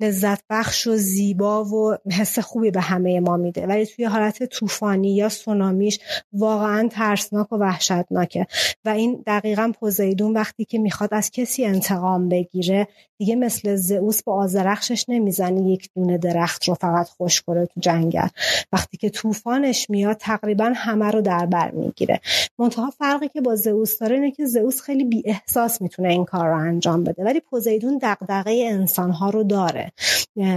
[0.00, 3.66] لذت بخش و زیبا و حس خوبی به همه ما میده.
[3.66, 5.98] ولی توی حالت طوفانی یا سونامیش
[6.32, 8.46] واقعا ترسناک و وحشتناکه
[8.84, 14.34] و این دقیقا پوزیدون وقتی که می‌خواد از کسی انتقام بگیره دیگه مثل زئوس با
[14.34, 18.28] آزرخشش نمی‌زنه یک دونه درخت رو فقط خوش کنه تو جنگل.
[18.72, 22.20] وقتی که طوفانش میاد تقریبا همه رو در بر می‌گیره.
[22.58, 26.48] منتها فرقی که با زئوس داره اینه که زئوس خیلی بی احساس می‌تونه این کار
[26.48, 27.24] رو انجام بده.
[27.24, 29.92] ولی پوزیدون دغدغه انسانها رو داره.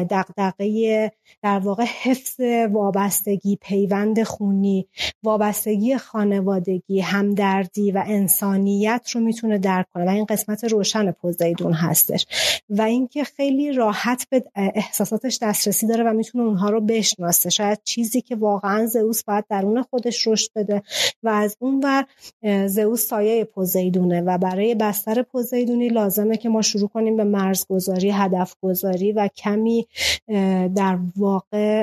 [0.10, 2.40] دغدغه در واقع حفظ
[2.72, 4.88] وابستگی پیوند خونی
[5.24, 12.28] وابستگی خانوادگی همدردی و انسانیت رو می‌تونه درک کنه و این قسمت روشن پوزیدون هستش
[12.70, 17.50] و اینکه خیلی راحت به احساساتش دسترسی داره و می‌تونه اونها رو بشناسه.
[17.50, 20.84] شاید چیزی که واقعا زئوس باید درون خودش رشد بده
[21.24, 22.06] و از اون ور
[22.68, 28.56] زئوس سایه پوزیدونه و برای بستر پوزیدونی لازمه که ما شروع کنیم به مرزگذاری هدف
[28.62, 29.88] گذاری و کمی
[30.76, 31.81] در واقع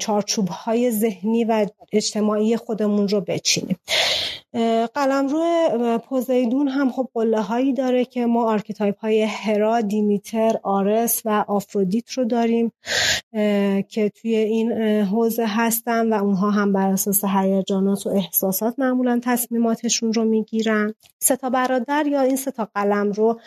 [0.00, 3.78] چارچوب های ذهنی و اجتماعی خودمون رو بچینیم.
[4.94, 11.44] قلمروی پوزیدون هم خب قله هایی داره که ما archetype های هرا، دیمیتر، آرس و
[11.48, 12.72] آفرودیت رو داریم
[13.88, 20.12] که توی این حوزه هستن و اونها هم بر اساس هیجانات و احساسات معمولا تصمیماتشون
[20.12, 20.94] رو می‌گیرن.
[21.20, 23.40] سه تا برادر یا این سه تا قلمرو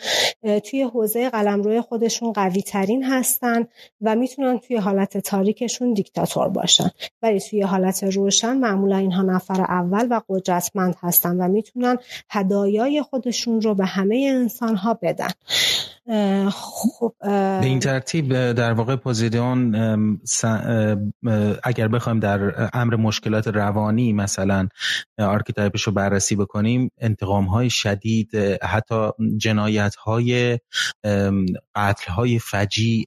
[0.64, 3.66] توی حوزه قلمروی خودشون قوی ترین هستن
[4.00, 6.90] و می‌تونن توی حالت تاریکشون دیکتاتور باشن.
[7.22, 11.96] ولی توی حالت روشن معمولا اینها نفر اول و قدرتمند هستن و می‌تونن
[12.30, 15.30] هدایای خودشون رو به همه انسان ها بدن.
[16.50, 19.74] خب به این ترتیب در واقع پوزیدون
[21.62, 24.68] اگر بخوایم در امر مشکلات روانی مثلا
[25.18, 30.58] archetype ش رو بررسی بکنیم انتقام های شدید حتی جنایت های
[31.74, 33.04] قتل های فجی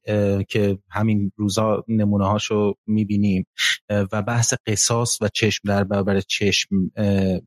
[0.49, 3.45] که همین روزا نمونه هاشو می‌بینیم
[3.89, 6.75] و بحث قصاص و چشم در برابر چشم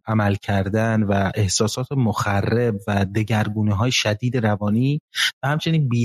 [0.07, 5.01] عمل کردن و احساسات مخرب و دگرگونه های شدید روانی
[5.45, 6.05] همچنین بی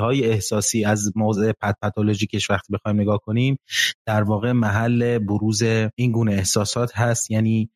[0.00, 3.58] های احساسی از موضع پت پاتولوژیکش وقتی بخوایم نگاه کنیم
[4.06, 5.62] در واقع محل بروز
[5.94, 7.30] این گونه احساسات هست.
[7.30, 7.70] یعنی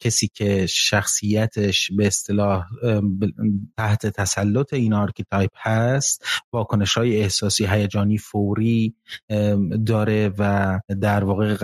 [0.00, 2.64] کسی که شخصیتش به اصطلاح
[3.76, 8.94] تحت تسلط این archetype هست واکنش های احساسی هیجانی فوری
[9.86, 11.56] داره و در واقع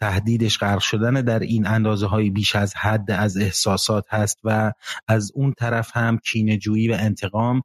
[0.00, 4.72] تهدیدش غرق شدن در این اندازه های بیش از حد از احساسات هست و
[5.08, 7.62] از اون طرف هم کینه‌جویی و انتقام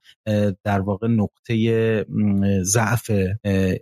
[0.63, 2.05] در واقع نقطه
[2.63, 3.11] ضعف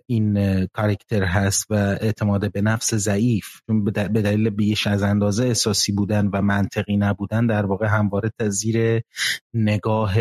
[0.08, 3.46] این کاراکتر هست و اعتماد به نفس ضعیف.
[3.94, 9.02] به دلیل بیش از اندازه احساسی بودن و منطقی نبودن در واقع همواره زیر
[9.54, 10.14] نگاه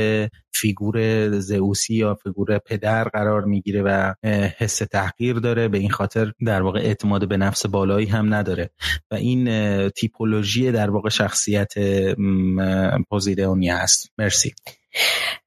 [0.52, 4.14] فیگور زئوسی یا فیگور پدر قرار می‌گیره و
[4.58, 5.68] حس تحقیر داره.
[5.68, 8.70] به این خاطر در واقع اعتماد به نفس بالایی هم نداره.
[9.10, 11.74] و این تیپولوژی در واقع شخصیت
[13.08, 14.12] پوزیدونی هست.
[14.18, 14.54] مرسی.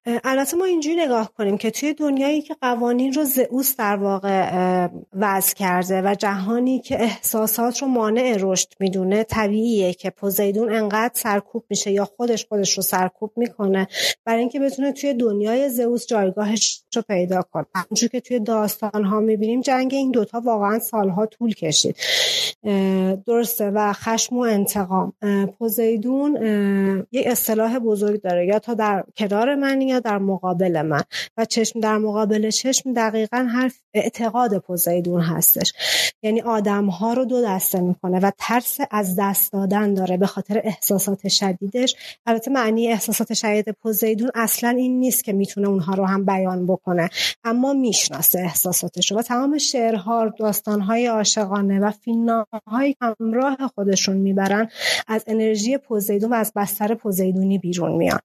[0.06, 5.56] البته ما اینجوری نگاه کنیم که توی دنیایی که قوانین رو زئوس در واقع وضع
[5.56, 11.92] کرده و جهانی که احساسات رو مانع رشد می‌دونه طبیعیه که پوزیدون انقدر سرکوب میشه
[11.92, 13.88] یا خودش خودش رو سرکوب می‌کنه
[14.26, 17.66] برای اینکه بتونه توی دنیای زئوس جایگاهش رو پیدا کنه.
[17.76, 21.96] همونجور که توی داستان ها می‌بینیم جنگ این دوتا واقعا سالها طول کشید.
[23.28, 25.14] درسته و خشم و انتقام.
[25.60, 26.36] پوزیدون
[27.12, 28.46] یک اصطلاح بزرگ داره.
[28.46, 31.04] یا تا در کنار من در مقابل من؟
[31.38, 35.74] و چشم در مقابل چشم دقیقا حرف اعتقاد پوزیدون هستش.
[36.24, 40.62] یعنی آدم ها رو دو دسته می‌کنه و ترس از دست دادن داره به خاطر
[40.64, 41.96] احساسات شدیدش.
[42.26, 47.10] البته معنی احساسات شدید پوزیدون اصلا این نیست که می‌تونه اونها رو هم بیان بکنه.
[47.44, 54.70] اما می‌شناسه احساساتش و تمام شعرها داستانهای عاشقانه و فیلمهایی همراه خودشون می‌برن
[55.08, 58.20] از انرژی پوزیدون و از بستر پوزیدونی بیرون میان.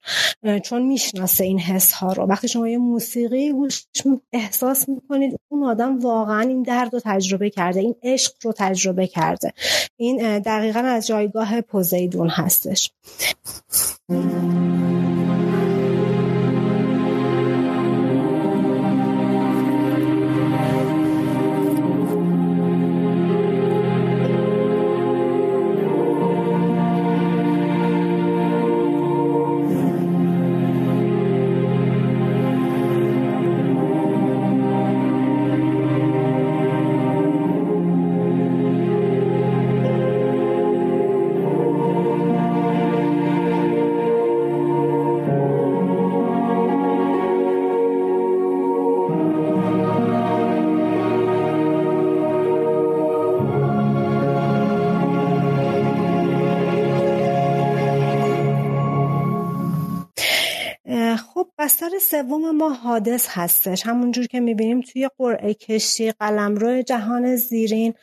[0.64, 2.24] چون می‌شناسه این حس ها رو.
[2.24, 3.84] وقتی شما یه موسیقی گوش
[4.32, 9.52] احساس می‌کنید اون آدم واقعا این درد رو تجربه کرده این عشق رو تجربه کرده.
[9.96, 12.90] این دقیقا از جایگاه پوزیدون هستش.
[62.10, 63.86] سوم ما حادث هستش.
[63.86, 67.94] همونجور که می‌بینیم توی قرعه کشی قلمرو جهان زیرین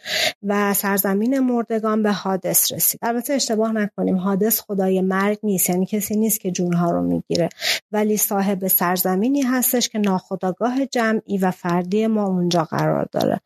[0.44, 3.00] و سرزمین مردگان به حادث رسید.
[3.04, 5.70] البته اشتباه نکنیم حادث خدای مرگ نیست.
[5.70, 7.50] یعنی کسی نیست که جونها رو می‌گیره.
[7.91, 13.41] ولی صاحب سرزمینی هستش که ناخداگاه جمعی و فردی ما اونجا قرار داره.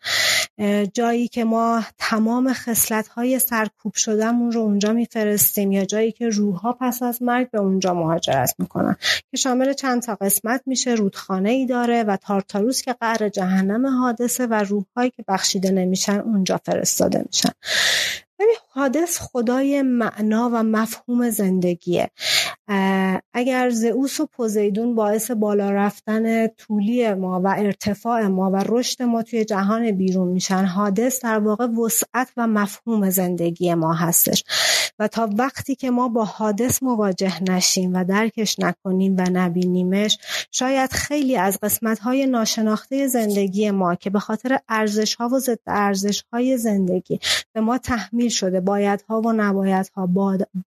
[0.94, 6.74] جایی که ما تمام خصلت های سرکوب شدهمون رو اونجا میفرستیم یا جایی که روحها
[6.74, 8.96] پس از مرگ به اونجا مهاجرت می‌کنن.
[9.32, 14.48] که شامل چند تا قسمت میشه رودخانه ای داره و تارتاروس که قعر جهنم حادثه
[14.48, 17.52] و روحهایی که بخشیده نمیشن اونجا فرستاده میشن.
[18.40, 22.10] ولی حادث خدای معنا و مفهوم زندگیه.
[23.34, 29.24] اگر زئوس و پوزیدون باعث بالا رفتن طولی ما و ارتفاع ما و رشد ما
[29.24, 34.44] توی جهان بیرون میشن حادث در واقع وسعت و مفهوم زندگی ما هستش.
[35.00, 40.18] و تا وقتی که ما با حادث مواجه نشیم و درکش نکنیم و نبینیمش
[40.52, 45.60] شاید خیلی از قسمت های ناشناخته زندگی ما که به خاطر ارزش ها و ضد
[45.68, 47.20] ارزش های زندگی
[47.54, 50.10] به ما تحمیل شده باید ها و نباید ها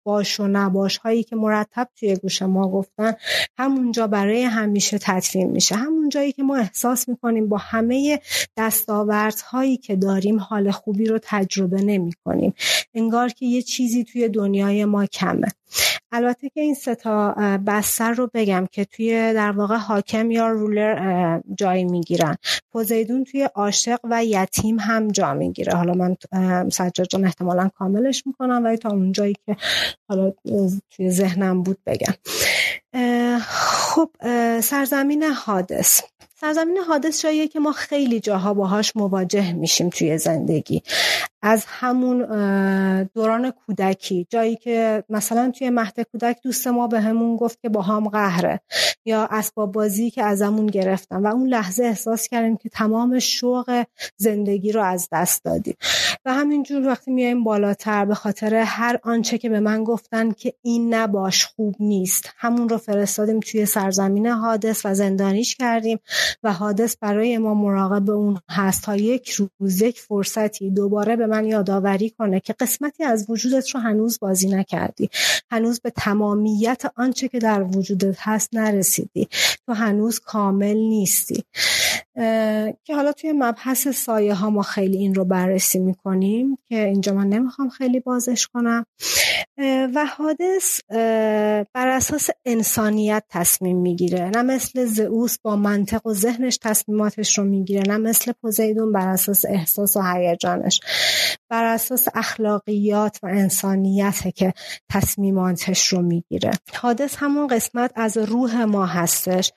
[0.04, 3.14] باش و نباش هایی که مرتب توی گوش ما گفتن
[3.58, 5.74] همونجا برای همیشه تدفین میشه.
[5.74, 8.20] همون جایی که ما احساس می‌کنیم با همه
[8.56, 12.54] دستاوردهایی که داریم حال خوبی رو تجربه نمی کنیم
[12.94, 15.48] انگار که یه چیزی توی دنیای ما کمه.
[16.12, 17.32] البته که این ستا
[17.66, 22.36] بستر رو بگم که توی در واقع حاکم یا رولر جای می‌گیرن.
[22.72, 25.74] پوزیدون توی عاشق و یتیم هم جا می‌گیره.
[25.74, 26.16] حالا من
[26.70, 29.56] سجاد جان احتمالا کاملش می‌کنم ولی تا اون جایی که
[30.08, 30.32] حالا
[30.90, 32.14] توی ذهنم بود بگم.
[33.40, 34.10] خب
[34.60, 36.00] سرزمین حادث.
[36.40, 40.82] سرزمین حادث جاییه که ما خیلی جاها باهاش مواجه میشیم توی زندگی.
[41.42, 42.18] از همون
[43.14, 47.82] دوران کودکی جایی که مثلا توی مهد کودک دوست ما به همون گفت که با
[47.82, 48.60] هم قهره
[49.04, 53.84] یا اسباب بازی که ازمون گرفتن و اون لحظه احساس کردیم که تمام شوق
[54.16, 55.76] زندگی رو از دست دادیم.
[56.24, 60.94] و همینجور وقتی میایم بالاتر به خاطر هر آنچه که به من گفتن که این
[60.94, 62.30] نباش خوب نیست.
[62.36, 65.98] همون رو فرستادیم توی سرزمین حادث و زندانیش کردیم.
[66.42, 71.44] و حادث برای ما مراقب اون هست تا یک روز یک فرصتی دوباره به من
[71.44, 75.10] یادآوری کنه که قسمتی از وجودت رو هنوز بازی نکردی.
[75.50, 79.28] هنوز به تمامیت آنچه که در وجودت هست نرسیدی.
[79.66, 81.44] تو هنوز کامل نیستی.
[82.84, 87.28] که حالا توی مبحث سایه ها ما خیلی این رو بررسی می‌کنیم که اینجا من
[87.28, 88.86] نمی‌خوام خیلی بازش کنم.
[89.94, 90.80] و حادث
[91.74, 94.30] بر اساس انسانیت تصمیم می‌گیره.
[94.34, 99.44] نه مثل زئوس با منطق و ذهنش تصمیماتش رو می‌گیره نه مثل پوزیدون بر اساس
[99.48, 100.80] احساس و هیجانش.
[101.50, 104.52] بر اساس اخلاقیات و انسانیت که
[104.92, 106.50] تصمیماتش رو می‌گیره.
[106.74, 109.52] هادس همون قسمت از روح ما هستش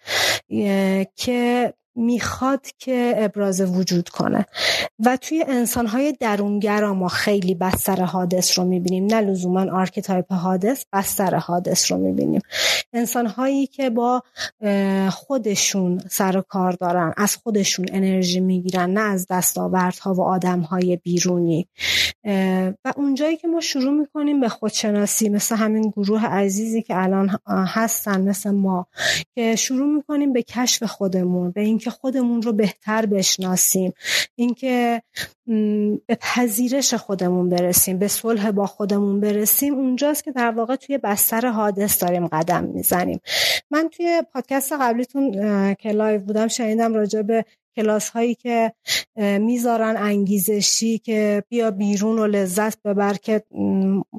[1.16, 4.46] که می‌خواد که ابراز وجود کنه.
[5.06, 9.06] و توی انسانهای درونگرا ما خیلی بستر هادس رو می‌بینیم.
[9.06, 12.42] نه لزوما archetype هادس بستر هادس رو می‌بینیم.
[12.94, 14.24] انسانهایی که با
[15.10, 21.68] خودشون سر و کار دارن از خودشون انرژی می‌گیرن نه از دستاوردها و آدمهای بیرونی.
[22.86, 28.22] و اونجایی که ما شروع می‌کنیم به خودشناسی مثل همین گروه عزیزی که الان هستن
[28.22, 28.88] مثل ما
[29.36, 33.94] که شروع می‌کنیم به کشف خودمون به این اینکه خودمون رو بهتر بشناسیم
[34.36, 35.02] اینکه
[36.06, 39.74] به پذیرش خودمون برسیم به صلح با خودمون برسیم.
[39.74, 43.20] اونجاست که در واقع توی بستر هادس داریم قدم می‌زنیم.
[43.72, 45.32] من توی پادکست قبلیتون
[45.74, 47.46] که live بودم شنیدم راجع به
[47.76, 48.74] کلاس هایی که
[49.18, 53.44] می‌ذارن انگیزشی که بیا بیرون و لذت ببر که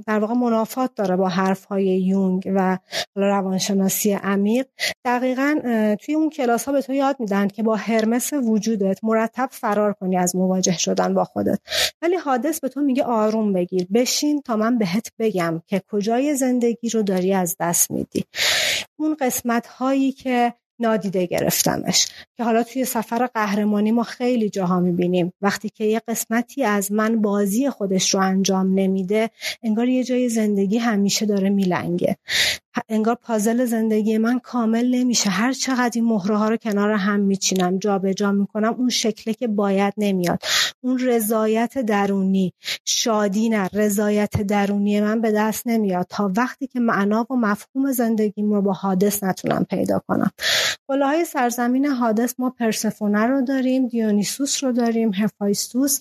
[0.07, 2.79] در واقع منافات داره با حرف های یونگ و
[3.15, 4.67] روانشناسی عمیق.
[5.05, 5.61] دقیقا
[6.01, 10.17] توی اون کلاس ها به تو یاد میدن که با هرمس وجودت مرتب فرار کنی
[10.17, 11.59] از مواجه شدن با خودت.
[12.03, 13.87] ولی حادث به تو میگه آروم بگیر.
[13.95, 18.25] بشین تا من بهت بگم که کجای زندگی رو داری از دست میدی.
[18.99, 22.07] اون قسمت هایی که نادیده گرفتمش.
[22.37, 25.33] که حالا توی سفر قهرمانی ما خیلی جاها می‌بینیم.
[25.43, 29.31] وقتی که یه قسمتی از من بازی خودش رو انجام نمیده
[29.63, 32.17] انگار یه جای زندگی همیشه داره میلنگه.
[32.89, 35.31] انگار پازل زندگی من کامل نمیشه.
[35.31, 39.95] هر چقدر این مهره ها رو کنار هم میچینم جابجا می‌کنم اون شکله که باید
[39.97, 40.43] نمیاد.
[40.81, 42.53] اون رضایت درونی
[42.85, 46.07] شادی نه رضایت درونی من به دست نمیاد.
[46.09, 50.31] تا وقتی که معنا و مفهوم زندگیم رو با حادث نتونم پیدا کنم.
[50.89, 56.01] های سرزمین حادث ما پرسفونه رو داریم دیونیسوس رو داریم هفایستوس.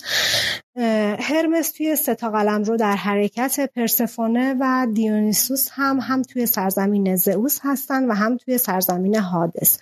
[0.75, 7.59] هرمس توی ستا قلم رو در حرکت پرسفونه و دیونیسوس هم هم توی سرزمین زئوس
[7.63, 9.77] هستن و هم توی سرزمین حادث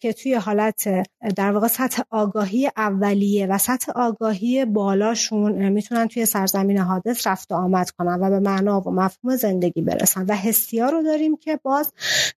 [0.00, 0.88] که توی حالت
[1.36, 7.54] در واقع سطح آگاهی اولیه و سطح آگاهی بالاشون می‌تونن توی سرزمین حادث رفت و
[7.54, 10.26] آمد کنن و به معنا و مفهوم زندگی برسن.
[10.28, 11.92] و حسیا رو داریم که باز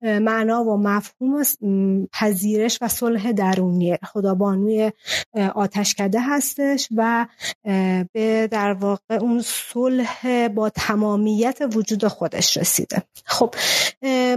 [0.03, 1.43] معنا و مفهوم
[2.13, 4.93] پذیرش و صلح درونی خدابانوی
[5.55, 7.27] آتشکده هستش و
[8.13, 13.03] به در واقع اون صلح با تمامیت وجود خودش رسیده.
[13.25, 13.55] خب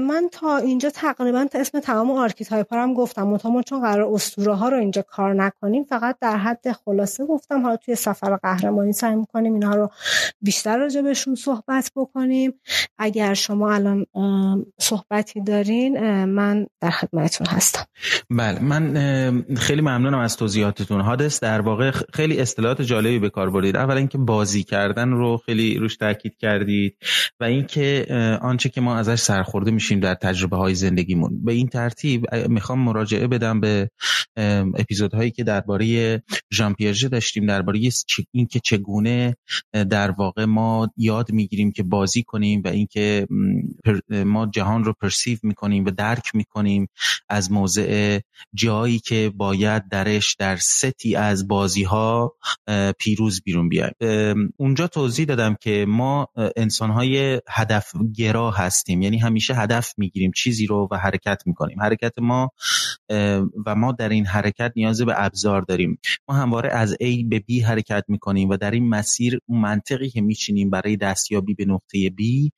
[0.02, 3.24] من تا اینجا تقریبا تا اسم تمام archetype هم گفتم.
[3.24, 7.62] مطمئن چون قرار اسطوره ها رو اینجا کار نکنیم فقط در حد خلاصه گفتم.
[7.62, 9.92] حالا توی سفر قهرمانی سعی می‌کنیم اینها رو
[10.42, 12.54] بیشتر راجع بهشون صحبت بکنیم.
[12.98, 14.06] اگر شما الان
[14.80, 17.86] صحبتی دارین من در خدمتتون هستم.
[18.30, 21.02] بله من خیلی ممنونم از توضیحاتتون.
[21.02, 25.78] حادث در واقع خیلی اصطلاحات جالبی به کار برید اولا اینکه بازی کردن رو خیلی
[25.78, 26.98] روش تاکید کردید
[27.40, 28.06] و اینکه
[28.42, 31.44] آنچه که ما ازش سرخورده میشیم در تجربه های زندگیمون.
[31.44, 33.90] به این ترتیب می‌خوام مراجعه بدم به
[34.78, 37.80] اپیزودهایی که درباره ژان پیاژه داشتیم درباره
[38.32, 39.36] اینکه چگونه
[39.90, 43.28] در واقع ما یاد می‌گیریم که بازی کنیم و اینکه
[44.10, 46.88] ما جهان رو پرسیو می‌کنیم و درک می‌کنیم
[47.30, 48.20] از موضع
[48.54, 52.36] جایی که باید درش در ستی از بازی ها
[53.00, 53.94] پیروز بیرون بیایم
[54.58, 59.02] اونجا توضیح دادم که ما انسانهای هدف گرا هستیم.
[59.02, 61.82] یعنی همیشه هدف می‌گیریم چیزی رو و حرکت می‌کنیم.
[61.82, 62.52] حرکت ما
[63.66, 66.00] و ما در این حرکت نیاز به ابزار داریم.
[66.28, 70.70] ما همواره از A به B حرکت می‌کنیم و در این مسیر منطقی که میچینیم
[70.70, 72.50] برای دستیابی به نقطه B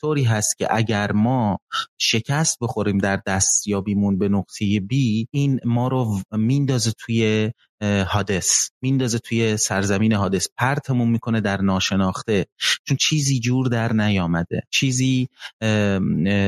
[0.00, 1.58] طوری هست که اگر ما
[1.98, 4.94] شکست بخوریم در دستیابیمون به نقطه B
[5.30, 7.50] این ما رو میندازه توی
[7.82, 8.68] حادث.
[8.82, 10.48] میندازه توی سرزمین حادث.
[10.56, 12.46] پرتمون می‌کنه در ناشناخته.
[12.84, 14.62] چون چیزی جور در نیامده.
[14.70, 15.28] چیزی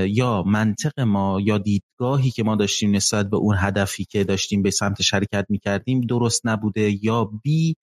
[0.06, 4.70] یا منطق ما یا دیدگاهی که ما داشتیم نسبت به اون هدفی که داشتیم به
[4.70, 7.76] سمتش حرکت می‌کردیم درست نبوده یا بی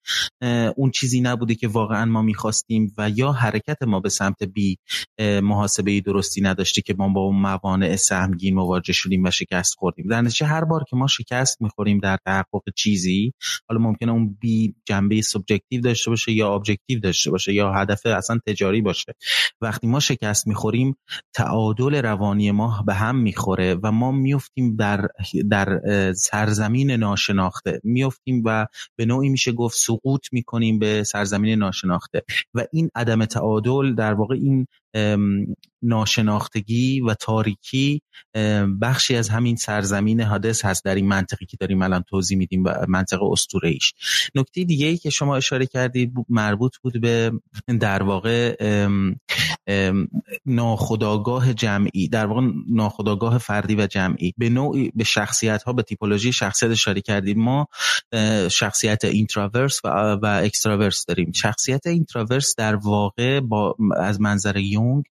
[0.76, 4.78] اون چیزی نبوده که واقعا ما می‌خواستیم و یا حرکت ما به سمت بی
[5.20, 10.08] محاسبه درستی نداشته که ما با اون موانع سهمگین مواجه شدیم و شکست خوردیم.
[10.08, 13.34] در نتیجه هر بار که ما شکست می‌خوریم در تحقق چیزی
[13.70, 18.40] حالا ممکنه اون بی جنبه subjective داشته باشه یا objective داشته باشه یا هدف اصلا
[18.48, 19.14] تجاری باشه.
[19.62, 20.96] وقتی ما شکست می‌خوریم
[21.34, 25.08] تعادل روانی ما به هم می‌خوره و ما میفتیم در
[25.50, 25.82] در
[26.14, 27.80] سرزمین ناشناخته.
[27.84, 32.24] میفتیم و به نوعی میشه گفت سقوط می‌کنیم به سرزمین ناشناخته.
[32.54, 34.68] و این عدم تعادل در واقع این
[35.82, 38.02] ناشناختگی و تاریکی
[38.82, 42.70] بخشی از همین سرزمین حادث هست در این منطقی که داریم الان توضیح میدیم و
[42.88, 43.94] منطق استوره ایش
[44.36, 47.32] نکته دیگه ای که شما اشاره کردید مربوط بود به
[47.80, 48.56] در واقع
[50.46, 54.34] ناخودآگاه جمعی در واقع ناخودآگاه فردی و جمعی.
[54.38, 57.38] به نوعی به شخصیت ها به تیپولوژی شخصیت اشاره کردید.
[57.38, 57.68] ما
[58.52, 59.88] شخصیت introvert و,
[60.22, 61.32] و اکستراورس داریم.
[61.32, 65.04] شخصیت introvert در واقع با از منظر یونگ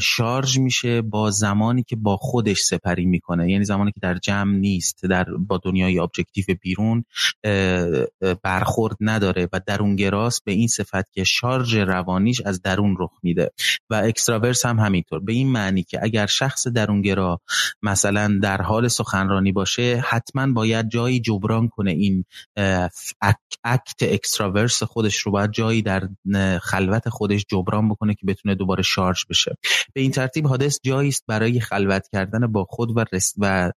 [0.00, 3.50] شارژ میشه با زمانی که با خودش سپری می‌کنه.
[3.50, 7.04] یعنی زمانی که در جمع نیست در با دنیای objective بیرون
[8.42, 13.50] برخورد نداره و درونگراست به این صفت که شارژ روانیش از درون رخ میده.
[13.90, 15.20] و اکستراورس هم همینطور.
[15.20, 17.40] به این معنی که اگر شخص درونگرا
[17.82, 22.24] مثلا در حال سخنرانی باشه حتما باید جایی جبران کنه این
[23.64, 26.08] act extrovert خودش رو باید جایی در
[26.62, 29.56] خلوت خودش جبران بکنه که بتونه دوباره شارژ بشه.
[29.94, 33.04] به این ترتیب هادس جایی است برای خلوت کردن با خود و,
[33.38, 33.72] و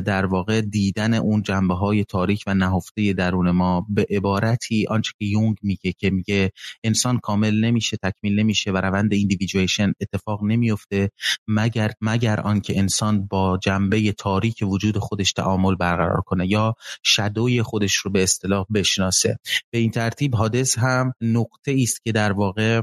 [0.00, 3.86] در واقع دیدن اون جنبه های تاریک و نهفته درون ما.
[3.88, 6.50] به عبارتی آنچه که یونگ میگه که میگه
[6.84, 11.10] انسان کامل نمیشه تکمیل نمیشه و روند ایندیویدویشن اتفاق نمیفته
[11.48, 17.94] مگر مگر آنکه انسان با جنبه تاریک وجود خودش تعامل برقرار کنه یا شدوی خودش
[17.94, 19.38] رو به اصطلاح بشناسه.
[19.70, 22.80] به این ترتیب حادث هم نقطه است که در واقع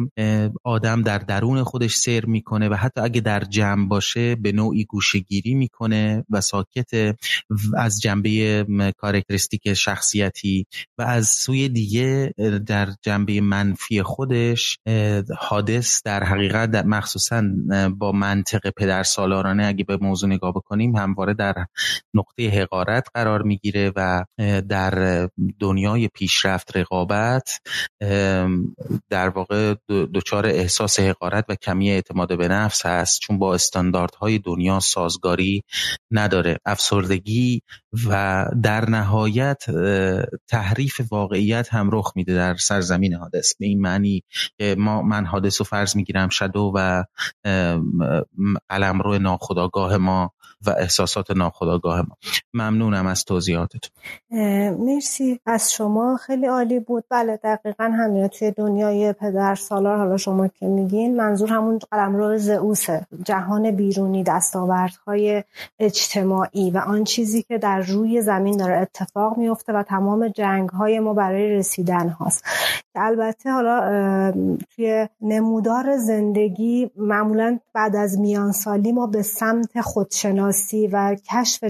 [0.64, 5.54] آدم در درون خودش سیر می‌کنه و حتی اگه در جمع باشه به نوعی گوشگیری
[5.54, 7.16] می‌کنه و ساکت
[7.78, 8.66] از جنبه
[8.98, 10.66] کارکترستیک شخصیتی
[10.98, 12.34] و از سوی دیگه
[12.66, 14.80] در جنبه منفی خودش
[15.38, 17.44] حادث در حقیقت در مخصوصا
[17.98, 21.66] با منطق پدر سالارانه اگه به موضوع نگاه بکنیم همواره در
[22.14, 24.26] نقطه حقارت قرار می‌گیره و
[24.70, 25.30] در
[25.60, 27.60] دنیای پیشرفت رقابت
[29.10, 34.80] در واقع دچار احساس حقارت و کمی اعتماد به نفس هست چون با استانداردهای دنیا
[34.80, 35.64] سازگاری
[36.12, 36.58] نداره.
[36.66, 37.62] افسردگی
[38.10, 39.64] و در نهایت
[40.48, 43.54] تحریف واقعیت هم رخ میده در سرزمین حادث.
[43.60, 44.24] به این معنی
[44.58, 47.04] که ما من حادث و فرض می‌گیرم شدو و
[48.70, 50.34] قلمرو ناخداگاه ما
[50.66, 52.18] و احساسات ناخداگاه ما.
[52.54, 53.92] ممنونم از توضیحاتتون.
[54.80, 55.40] مرسی.
[55.46, 57.04] از شما خیلی عالی بود.
[57.10, 59.98] بله دقیقا همین توی دنیای پدر سالار.
[59.98, 65.44] حالا شما که میگین منظور همون قلمرو زئوسه جهان بیرونی دستاوردهای
[65.80, 71.00] اجتماعی و آن چیزی که در روی زمین داره اتفاق میفته و تمام جنگ های
[71.00, 72.44] ما برای رسیدن هاست.
[72.98, 74.32] البته حالا
[74.76, 81.64] توی نمودار زندگی معمولا بعد از میانسالی ما به سمت خودشناسی و کشف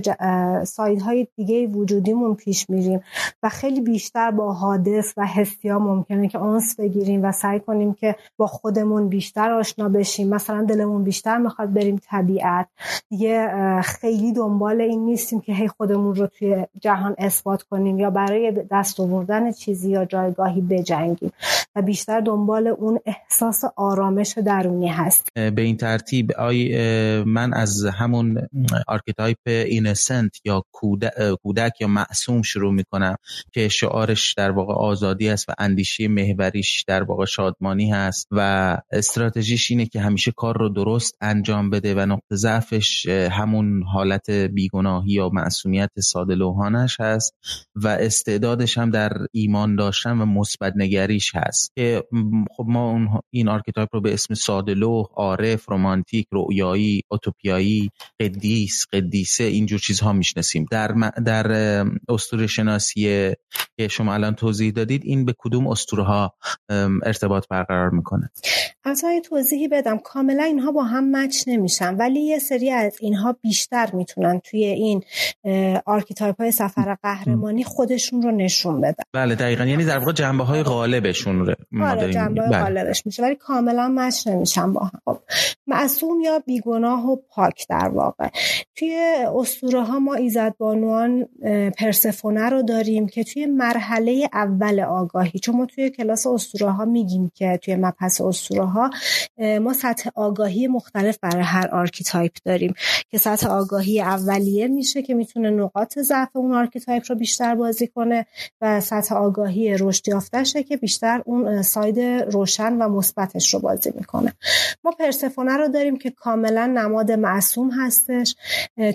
[0.64, 3.02] سایدهای دیگه وجودیمون پیش میریم
[3.44, 8.16] و خیلی بیشتر با حادث و حسیا ممکنه که آنس بگیریم و سعی کنیم که
[8.38, 10.30] با خودمون بیشتر آشنا بشیم.
[10.30, 12.68] مثلا دلمون بیشتر می‌خواد بریم طبیعت.
[13.10, 13.52] دیگه
[13.82, 19.00] خیلی دنبال این نیستیم که هی خودمون رو توی جهان اثبات کنیم یا برای دست
[19.00, 21.32] آوردن چیزی یا جایگاهی بجنگیم.
[21.76, 25.28] و بیشتر دنبال اون احساس آرامش درونی هست.
[25.36, 26.78] به این ترتیب آی
[27.24, 28.48] من از همون
[28.88, 30.64] archetype innocent یا
[31.44, 33.16] کودک یا معصوم شروع می‌کنم
[33.54, 38.78] که شعارش در واقع آزادی است و اندیشه محوریش در واقع شادمانی هست و
[39.48, 45.12] استراتژیش اینه که همیشه کار رو درست انجام بده و نقطه ضعفش همون حالت بیگناهی
[45.12, 47.34] یا معصومیت ساده لوحانه‌ش هست
[47.76, 52.04] و استعدادش هم در ایمان داشتن و مثبت نگریش هست که
[52.58, 58.86] خب ما اون این archetype رو به اسم ساده لوح، عارف، رمانتیک، رویایی، اوتوپیایی، قدیس،
[58.94, 60.66] قدیسه اینجور چیزها می‌شناسیم.
[60.72, 60.88] در
[61.26, 61.52] در
[62.10, 63.04] اسطوره شناسی
[63.78, 66.34] که شما الان توضیح دادید این به کدوم اسطوره ها
[67.06, 68.30] ارتباط برقرار می‌کنه؟
[68.84, 69.04] یه
[69.38, 69.98] توضیحی بدم.
[69.98, 71.96] کاملا اینها با هم مچ نمیشن.
[71.96, 75.04] ولی یه سری از اینها بیشتر می‌تونن توی این
[75.86, 79.04] آرکیتایپ های سفر قهرمانی خودشون رو نشون بدن.
[79.14, 79.66] بله دقیقا.
[79.66, 82.64] یعنی در واقع جنبه های غالبشون رو آره جنبه های بله.
[82.64, 83.24] غالبش میشه.
[83.24, 85.00] ولی کاملا مچ نمیشن با هم.
[85.06, 85.20] خب
[85.68, 88.30] معصوم یا بیگناه و پاک در واقع.
[88.76, 91.26] توی اسطوره ها ما ایزدبانوان
[91.78, 97.32] پرسفونه رو داریم که توی مرحله اول آگاهی چون ما توی کلاس اسطوره ها میگیم
[97.36, 98.90] که توی مبحث اسطوره ها
[99.62, 102.74] ما سطح آگاهی مختلف برای هر آرکیتایپ داریم
[103.10, 108.26] که سطح آگاهی اولیه میشه که می‌تونه نقاط ضعف اون آرکیتایپ رو بیشتر بازی کنه
[108.62, 114.34] و سطح آگاهی رشد یافتشه که بیشتر اون side روشن و مثبتش رو بازی می‌کنه.
[114.84, 118.36] ما پرسفونه رو داریم که کاملا نماد معصوم هستش.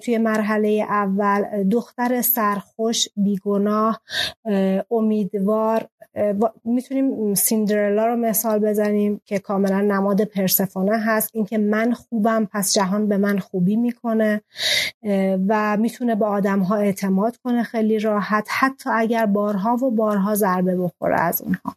[0.02, 4.00] توی مرحله اول دختر سرخوش بیگناه
[4.90, 5.88] امیدوار
[6.64, 13.08] می‌تونیم سیندرلا رو مثال بزنیم که کاملا نماد پرسفونه هست اینکه من خوبم پس جهان
[13.08, 14.40] به من خوبی می‌کنه
[15.48, 20.76] و می‌تونه به آدم ها اعتماد کنه خیلی راحت حتی اگر بارها و بارها ضربه
[20.76, 21.76] بخوره از اونها.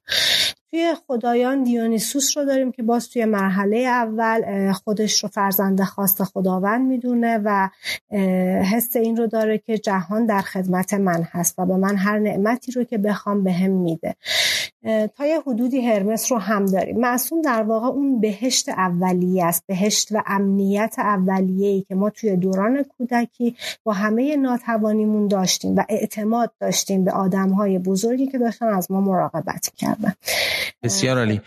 [0.71, 6.87] توی خدایان دیونیسوس رو داریم که باز توی مرحله اول خودش رو فرزند خواست خداوند
[6.87, 7.69] می‌دونه و
[8.73, 12.71] حس این رو داره که جهان در خدمت من هست و به من هر نعمتی
[12.71, 14.15] رو که بخوام به میده.
[15.17, 16.99] تا یه حدودی هرمس رو هم داریم.
[16.99, 19.63] معصوم در واقع اون بهشت اولیه است.
[19.67, 25.83] بهشت و امنیت اولیه ای که ما توی دوران کودکی با همه ناتوانیمون داشتیم و
[25.89, 30.13] اعتماد داشتیم به آدم های بزرگی که داشتن از ما مراقبت کردن
[30.83, 31.41] بسیار عالی.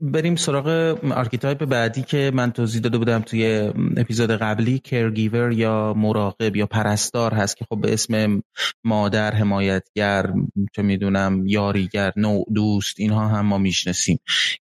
[0.00, 4.78] بریم سراغ آرکیتایپ بعدی که من توضیح داده بودم توی اپیزود قبلی.
[4.78, 8.42] caregiver یا مراقب یا پرستار هست که خب به اسم
[8.84, 10.32] مادر حمایتگر
[10.76, 14.18] چه می‌دونم یاریگر نوع‌دوست اینها هم ما می‌شناسیم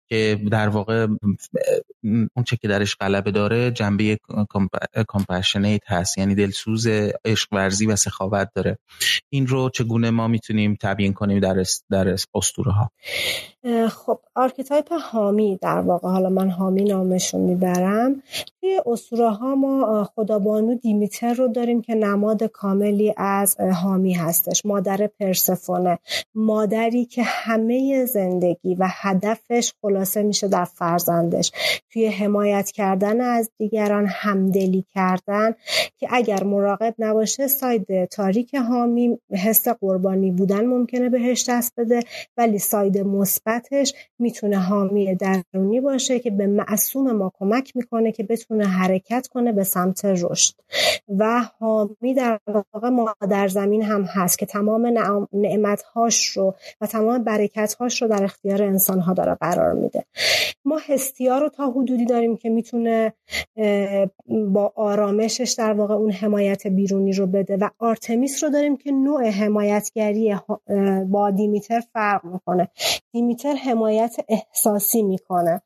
[0.09, 1.07] که در واقع
[2.03, 4.19] اون چه که درش غلبه داره جنبه
[5.09, 6.88] compassionate هست یعنی دلسوز
[7.25, 8.77] عشق ورزی و سخاوت داره.
[9.29, 12.91] این رو چگونه ما می‌تونیم تبیین کنیم در در اسطوره ها
[13.89, 18.24] خب آرکیتایپ حامی در واقع حالا من حامی نامشون می‌برم.
[18.61, 24.66] توی اسطوره ها ما خدابانو دیمیتر رو داریم که نماد کاملی از حامی هستش.
[24.66, 25.99] مادر پرسفونه.
[26.36, 31.51] مادری که همه زندگی و هدفش خلاصه میشه در فرزندش.
[31.91, 35.55] توی حمایت کردن از دیگران همدلی کردن
[35.97, 41.99] که اگر مراقب نباشه ساید تاریک حامی حس قربانی بودن ممکنه بهش دست بده.
[42.38, 42.97] ولی ساید
[43.54, 49.51] مثبتش می‌تونه حامی درونی باشه که به معصوم ما کمک می‌کنه که بتونه حرکت کنه
[49.51, 50.54] به سمت رشد.
[51.18, 52.39] و حامی در
[52.74, 54.93] واقع مادر زمین هم هست که تمام
[55.34, 60.04] نعمتهاش رو و تمام برکتهاش رو در اختیار انسان ها داره قرار میده.
[60.66, 63.14] ما هستیا رو تا حدودی داریم که می‌تونه
[64.28, 69.30] با آرامشش در واقع اون حمایت بیرونی رو بده و آرتمیس رو داریم که نوع
[69.30, 70.36] حمایتگری
[71.08, 72.68] با دیمیتر فرق می‌کنه.
[73.14, 75.61] دیمیتر حمایت احساسی می‌کنه.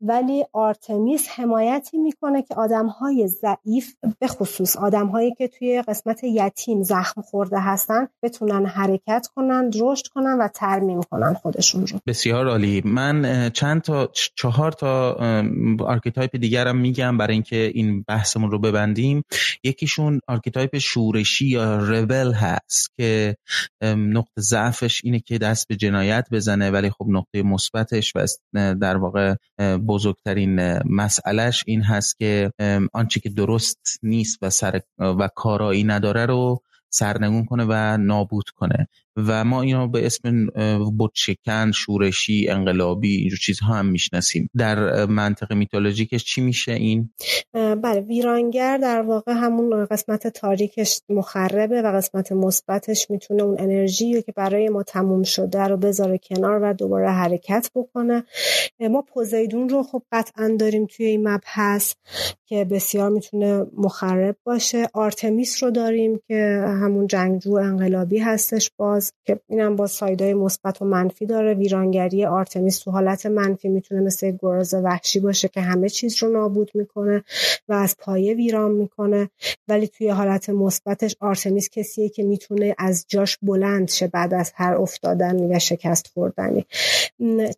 [0.00, 6.24] ولی آرتمیس حمایتی می‌کنه که آدم های ضعیف به خصوص آدم هایی که توی قسمت
[6.24, 11.98] یتیم زخم خورده هستن بتونن حرکت کنن رشد کنن و ترمیم کنن خودشون رو.
[12.06, 12.82] بسیار عالی.
[12.84, 15.12] من چند تا چهار تا
[15.80, 19.24] آرکیتایپ دیگرم میگم برای اینکه این بحثمون رو ببندیم.
[19.64, 23.36] یکیشون آرکیتایپ شورشی یا rebel هست که
[23.82, 29.34] نقطه ضعفش اینه که دست به جنایت بزنه ولی خب نقطه مثبتش و در واقع
[29.86, 32.52] بزرگترین مسئلهش این هست که
[32.92, 38.88] آنچه که درست نیست و ثمر و کارایی نداره رو سرنگون کنه و نابود کنه.
[39.16, 40.46] و ما اینو به اسم
[40.96, 44.50] بودشکن شورشی انقلابی اینجور چیزها هم می‌شناسیم.
[44.56, 47.10] در منطقه میتولوژیکش چی میشه این؟
[47.52, 54.32] بله ویرانگر در واقع همون قسمت تاریکش مخربه و قسمت مثبتش می‌تونه اون انرژی که
[54.32, 58.24] برای ما تموم شده رو بذاره کنار و دوباره حرکت بکنه.
[58.80, 61.94] ما پوزیدون رو خب قطعا داریم توی این مبحث
[62.46, 64.88] که بسیار می‌تونه مخرب باشه.
[64.94, 68.99] آرتمیس رو داریم که همون جنگجو انقلابی هستش باز.
[69.24, 71.54] که اینم با side ای مثبت و منفی داره.
[71.54, 76.70] ویرانگری آرتمیس تو حالت منفی می‌تونه مثل گراز وحشی باشه که همه چیز رو نابود
[76.74, 77.24] می‌کنه
[77.68, 79.30] و از پایه ویران می‌کنه.
[79.68, 84.74] ولی توی حالت مثبتش آرتمیس کسیه که می‌تونه از جاش بلند شه بعد از هر
[84.74, 86.66] افتادن و شکست خوردنی.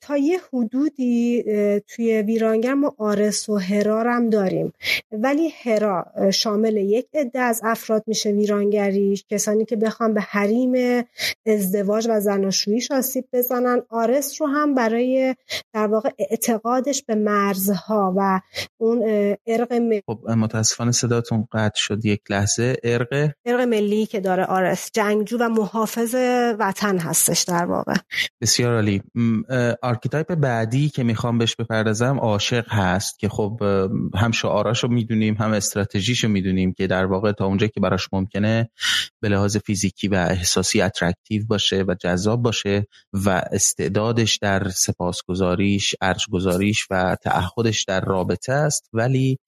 [0.01, 1.43] تا یه حدودی
[1.89, 4.73] توی ویرانگر ما آرس و هرا هم داریم.
[5.13, 9.23] ولی هرا شامل یک عده از افراد میشه ویرانگری.
[9.29, 11.05] کسانی که بخوام به حریم
[11.47, 13.83] ازدواج و زناشویی آسیب بزنن.
[13.91, 15.35] آرس رو هم برای
[15.73, 18.41] در واقع اعتقادش به مرزها و
[18.81, 19.03] اون
[19.47, 22.77] ارق ملی خب متاسفانه صداتون قطع شد یک لحظه.
[22.85, 24.91] ارق؟ ارق ملی که داره آرس.
[24.93, 26.15] جنگجو و محافظ
[26.59, 27.95] وطن هستش در واقع.
[28.41, 29.03] بسیار عالی.
[29.83, 33.61] آرکیتایپ بعدی که می‌خوام بهش بپردازم عاشق هست که خب
[34.15, 38.71] هم شعاراشو می‌دونیم هم استراتژیشو می‌دونیم که در واقع تا اونجا که براش ممکنه
[39.21, 45.95] به لحاظ فیزیکی و احساسی attract attractive باشه و جذاب باشه و استعدادش در سپاسگزاریش
[46.01, 48.89] ارجگذاریش و تعهدش در رابطه است.
[48.93, 49.39] ولی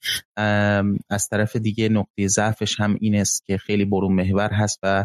[1.10, 5.04] از طرف دیگه نقطه ضعفش هم این است که خیلی برون محور هست و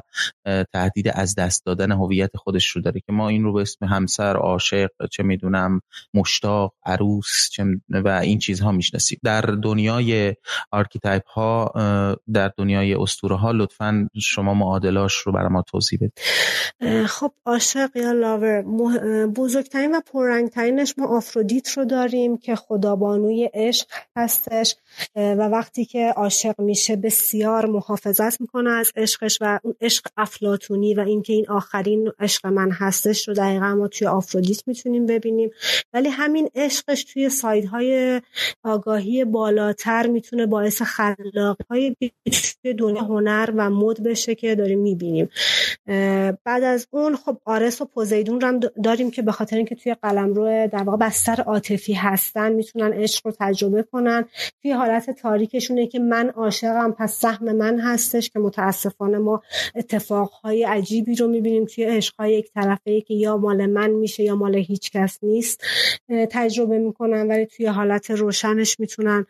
[0.73, 4.35] تهدید از دست دادن هویت خودش رو داره که ما این رو به اسم همسر
[4.35, 5.81] عاشق چه می‌دونم
[6.13, 7.49] مشتاق عروس
[7.89, 9.19] و این چیزها می‌شناسیم.
[9.23, 10.35] در دنیای
[10.71, 11.71] آرکیتایپ ها
[12.33, 16.19] در دنیای اسطوره ها لطفا شما معادلاش رو برای ما توضیح بدید.
[17.05, 18.61] خب عاشق یا لاور
[19.25, 24.75] بزرگترین و پررنگترینش ما آفرودیت رو داریم که خدابانوی عشق هستش
[25.15, 30.99] و وقتی که عاشق میشه بسیار محافظت می‌کنه از عشقش و اون عشق افلاتونی و
[30.99, 35.51] اینکه این آخرین عشق من هستش رو دقیقا ما توی آفرودیت می‌تونیم ببینیم.
[35.93, 38.21] ولی همین عشقش توی سایدهای
[38.63, 41.95] آگاهی بالاتر می‌تونه باعث خلاقی های
[42.61, 45.29] توی دنیا هنر و مد بشه که داریم می‌بینیم.
[46.49, 50.67] بعد از اون خب آرس و پوزیدون رو داریم که به خاطر اینکه توی قلمرو
[50.67, 54.25] در واقع بستر عاطفی هستن می‌تونن عشق رو تجربه کنن.
[54.61, 59.41] توی حالت تاریکشونه که من عاشقم پس سهم من هستش که متاسفانه ما
[59.75, 64.55] اتفاقهای عجیبی رو می‌بینیم توی عشقهای یک طرفه که یا مال من میشه یا مال
[64.55, 65.63] هیچ کس نیست
[66.09, 69.25] تجربه می‌کنن ولی توی حالت روشنش می‌تونن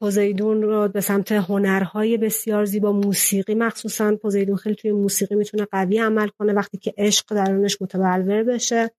[0.00, 5.98] پوزیدون رو به سمت هنرهای بسیار زیبا موسیقی مخصوصا پوزیدون خیلی توی موسیقی می‌تونه قوی
[5.98, 8.90] عمل کنه وقتی که عشق درونش متبلور بشه.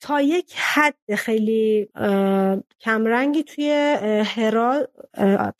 [0.00, 1.88] تا یک حد خیلی
[2.80, 4.88] کمرنگی توی هرا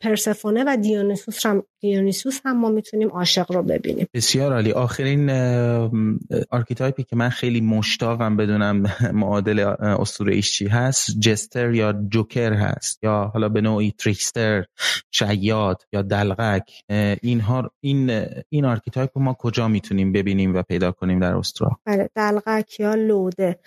[0.01, 4.07] پرسفونه و دیونیسوس هم دیونیسوس هم ما می‌تونیم عاشق رو ببینیم.
[4.13, 4.71] بسیار عالی.
[4.71, 5.29] آخرین
[6.49, 13.31] آرکیتایپی که من خیلی مشتاقم بدونم معادل اسطوره چی هست jester یا joker هست یا
[13.33, 14.65] حالا به نوعی trickster
[15.11, 16.83] شیاد یا دلقک
[17.21, 22.79] اینها این این آرکیتایپ ما کجا می‌تونیم ببینیم و پیدا کنیم در اسطوره بله دلقک
[22.79, 23.59] یا لوده.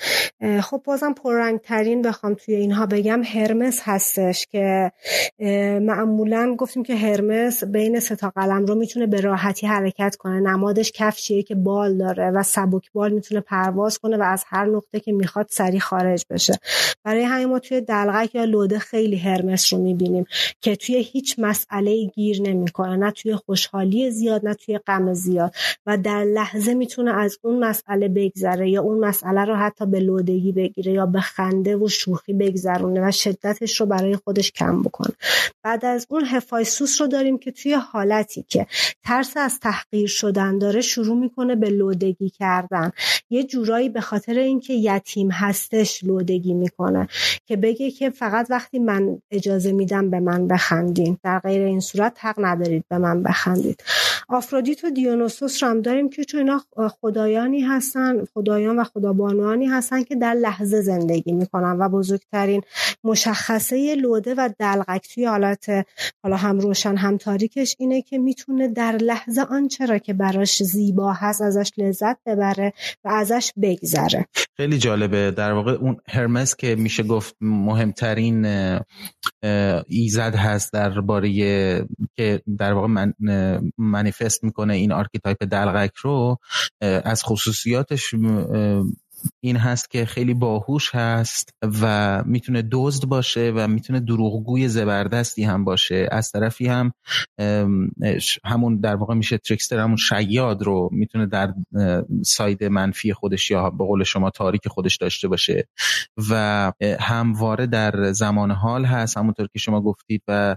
[0.63, 4.93] خب بازم پررنگ ترین بخوام توی اینها بگم هرمس هستش که
[5.81, 10.41] معمولا گفتیم که هرمس بین سه تا قلمرو می‌تونه به راحتی حرکت کنه.
[10.41, 15.01] نمادش کفشیه که بال داره و سبک بال می‌تونه پرواز کنه و از هر نقطه
[15.01, 16.55] که می‌خواد سریع خارج بشه.
[17.05, 20.25] برای همین ما توی دلغک یا لوده خیلی هرمس رو می‌بینیم
[20.61, 22.97] که توی هیچ مسئله گیر نمی‌کنه.
[22.97, 25.55] نه توی خوشحالی زیاد نه توی غم زیاد.
[25.87, 30.53] و در لحظه می‌تونه از اون مسئله بگذره یا اون مسئله رو حتی به لودگی
[30.53, 35.15] بگیره یا به خنده و شوخی بگذرونه و شدتش رو برای خودش کم بکنه
[35.63, 38.67] بعد از اون هفایسوس رو داریم که توی حالتی که
[39.05, 42.91] ترس از تحقیر شدن داره شروع می‌کنه به لودگی کردن.
[43.31, 47.09] یه جورایی به خاطر اینکه یتیم هستش لودگی می‌کنه
[47.47, 51.19] که بگه که فقط وقتی من اجازه میدم به من بخندین.
[51.23, 53.83] در غیر این صورت حق ندارید به من بخندید.
[54.29, 56.63] آفرودیت و دیونوسوس رو هم داریم که چون اینا
[57.01, 62.63] خدایانی هستن خدایان و خدابانوانی هستن که در لحظه زندگی می‌کنن و بزرگترین
[63.05, 65.87] مشخصه لوده و دلغک توی حالت
[66.23, 71.13] حالا هم روشن هم تاریکش اینه که می‌تونه در لحظه آنچه را که براش زیبا
[71.13, 72.73] هست ازش لذت ببره
[73.05, 74.27] و ازش بگذره.
[74.57, 75.31] خیلی جالبه.
[75.31, 78.47] در واقع اون هرمس که میشه گفت مهمترین
[79.89, 81.33] ایزد هست درباره
[82.17, 82.87] که در واقع
[83.79, 86.39] من منیفست می‌کنه این آرکیتایپ دلقک رو
[86.81, 88.15] از خصوصیاتش
[89.41, 91.51] این هست که خیلی باهوش هست
[91.83, 96.09] و می‌تونه دزد باشه و می‌تونه دروغگوی زبردستی هم باشه.
[96.13, 96.93] از طرفی هم
[98.45, 101.55] همون در واقع میشه تریکستر همون شیاد رو می‌تونه در
[102.25, 105.69] ساید منفی خودش یا به قول شما تاریک خودش داشته باشه
[106.31, 109.17] و همواره در زمان حال هست.
[109.17, 110.57] همونطور که شما گفتید و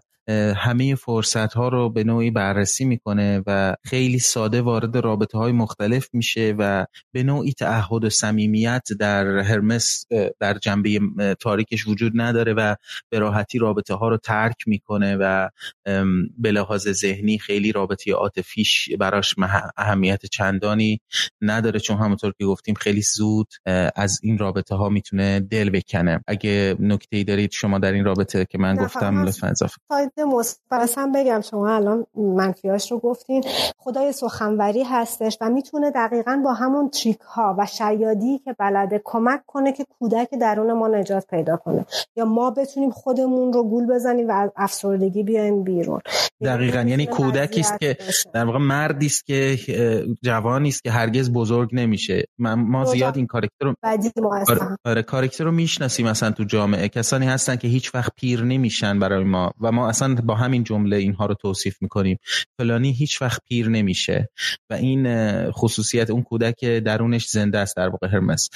[0.55, 6.09] همه فرصت ها رو به نوعی بررسی می‌کنه و خیلی ساده وارد رابطه های مختلف
[6.13, 10.05] میشه و به نوعی تعهد و صمیمیت در هرمس
[10.39, 10.99] در جنبه
[11.39, 12.75] تاریکش وجود نداره و
[13.09, 15.49] به راحتی رابطه ها رو ترک می‌کنه و
[16.37, 19.35] به لحاظ ذهنی خیلی رابطه عاطفیش براش
[19.77, 21.01] اهمیت چندانی
[21.41, 23.47] نداره چون همونطور که گفتیم خیلی زود
[23.95, 26.23] از این رابطه ها می‌تونه دل بکنه.
[26.27, 29.75] اگه نکته ای دارید شما در این رابطه که من گفتم لطفا اضافه
[30.25, 33.43] مثبت هم بگم شما الان منفیاش رو گفتین.
[33.77, 39.41] خدای سخنوری هستش و می‌تونه دقیقا با همون تریک ها و شیادی که بلده کمک
[39.47, 41.85] کنه که کودک درون ما نجات پیدا کنه.
[42.15, 46.01] یا ما بتونیم خودمون رو گول بزنیم و از افسردگی بیایم بیرون.
[46.41, 46.81] دقیقا.
[46.81, 47.97] یعنی کودکی است که
[48.33, 49.59] در واقع مردی است که
[50.23, 52.25] جوانی است که هرگز بزرگ نمیشه.
[52.39, 53.75] ما زیاد این کاراکتر رو
[54.47, 56.89] آره, آره، کاراکتر رو می‌شناسیم مثلا تو جامعه.
[56.89, 60.95] کسانی هستن که هیچ وقت پیر نمیشن برای ما و ما اصلا با همین جمله
[60.95, 62.17] اینها رو توصیف می‌کنیم.
[62.57, 64.29] فلانی هیچ وقت پیر نمیشه
[64.69, 65.05] و این
[65.51, 68.49] خصوصیت اون کودک درونش زنده است در واقع هرمس.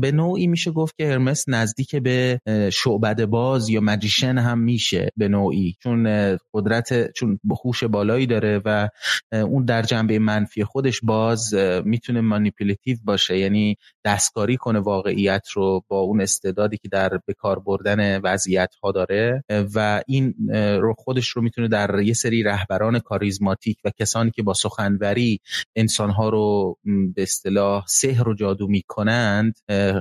[0.00, 2.40] به نوعی میشه گفت که هرمس نزدیک به
[2.72, 5.74] شعبد باز یا مجیشن هم میشه به نوعی.
[5.82, 6.06] چون
[6.54, 8.88] قدرت چون هوش بالایی داره و
[9.32, 11.54] اون در جنبه منفی خودش باز
[11.84, 13.38] می‌تونه مانیپولتیو باشه.
[13.38, 19.44] یعنی دستکاری کنه واقعیت رو با اون استعدادی که در بکار بردن وضعیت ها داره
[19.74, 20.34] و این
[20.80, 25.40] رو خودش رو می‌تونه در یه سری رهبران کاریزماتیک و کسانی که با سخنوری
[25.76, 26.76] انسانها رو
[27.14, 29.54] به اصطلاح سحر و جادو می‌کنند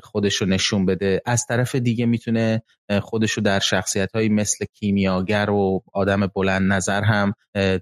[0.03, 1.21] خودش رو نشون بده.
[1.25, 2.61] از طرف دیگه می‌تونه
[3.01, 7.33] خودش رو در شخصیت های مثل کیمیاگر و آدم بلند نظر هم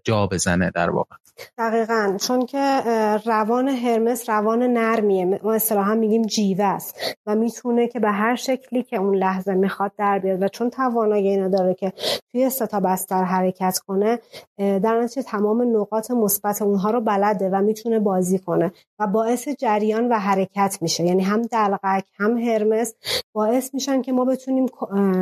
[0.04, 1.16] جا بزنه در واقع.
[1.58, 2.18] دقیقا.
[2.22, 2.82] چون که
[3.26, 5.26] روان هرمس روان نرمیه.
[5.44, 9.92] ما اصطلاحا میگیم جیوه است و می‌تونه که به هر شکلی که اون لحظه می‌خواد
[9.98, 10.44] در بیاد.
[10.44, 11.94] و چون توانایی اینو داره که
[12.32, 14.20] توی ستا بستر حرکت کنه
[14.58, 20.10] در نتیجه تمام نقاط مثبت اونها رو بلده و می‌تونه بازی کنه و باعث جریان
[20.10, 21.04] و حرکت میشه.
[21.04, 22.94] یعنی هم دلقک هم هرمس
[23.34, 24.66] باعث میشن که ما بتونیم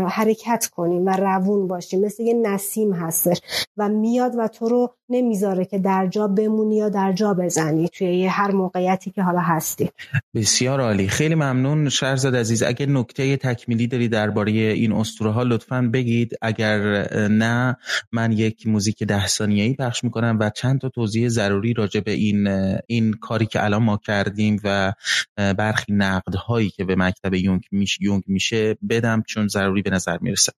[0.08, 2.06] حرکت کنیم و روون باشیم.
[2.06, 3.42] مثل یه نسیم هستش
[3.78, 8.26] و میاد و تو رو نمی‌ذاره که در جا بمونی یا در جا بزنی توی
[8.26, 9.90] هر موقعیتی که حالا هستی.
[10.36, 11.08] بسیار عالی.
[11.08, 12.64] خیلی ممنون شهرزاد عزیز.
[12.64, 16.34] اگر نکته تکمیلی داری درباره این اسطوره ها لطفا بگید.
[16.42, 16.80] اگر
[17.28, 17.78] نه
[18.12, 22.48] من یک موزیک ده ثانیه‌ای پخش می‌کنم و چند تا توضیح ضروری راجع به این
[22.88, 24.94] این کاری که الان ما کردیم و
[25.38, 30.18] برخی نقد هایی که به مکتب یونگ میشه یونگ میشه بدم چون ضروری به نظر
[30.22, 30.52] می‌رسه.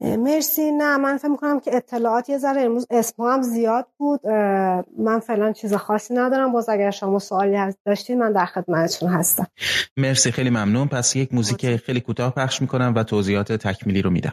[0.00, 0.72] مرسی.
[0.72, 2.86] نه من فکر می‌کنم که اطلاعات یه ذره امروز
[3.18, 4.20] هم زیاد بود.
[4.98, 6.52] من فعلا چیز خاصی ندارم.
[6.52, 7.56] باز اگر شما سوالی
[7.86, 9.46] داشتین من در خدمتتون هستم.
[9.96, 10.88] مرسی خیلی ممنون.
[10.88, 14.32] پس یک موزیک خیلی کوتاه پخش می‌کنم و توضیحات تکمیلی رو میدم.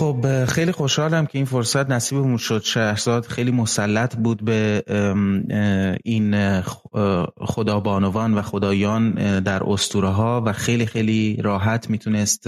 [0.00, 2.62] خب خیلی خوشحالم که این فرصت نصیبمون شد.
[2.62, 4.82] شهرزاد خیلی مسلط بود به
[6.04, 6.60] این
[7.36, 12.46] خدابانوان و خدایان در اسطوره ها و خیلی خیلی راحت می‌تونست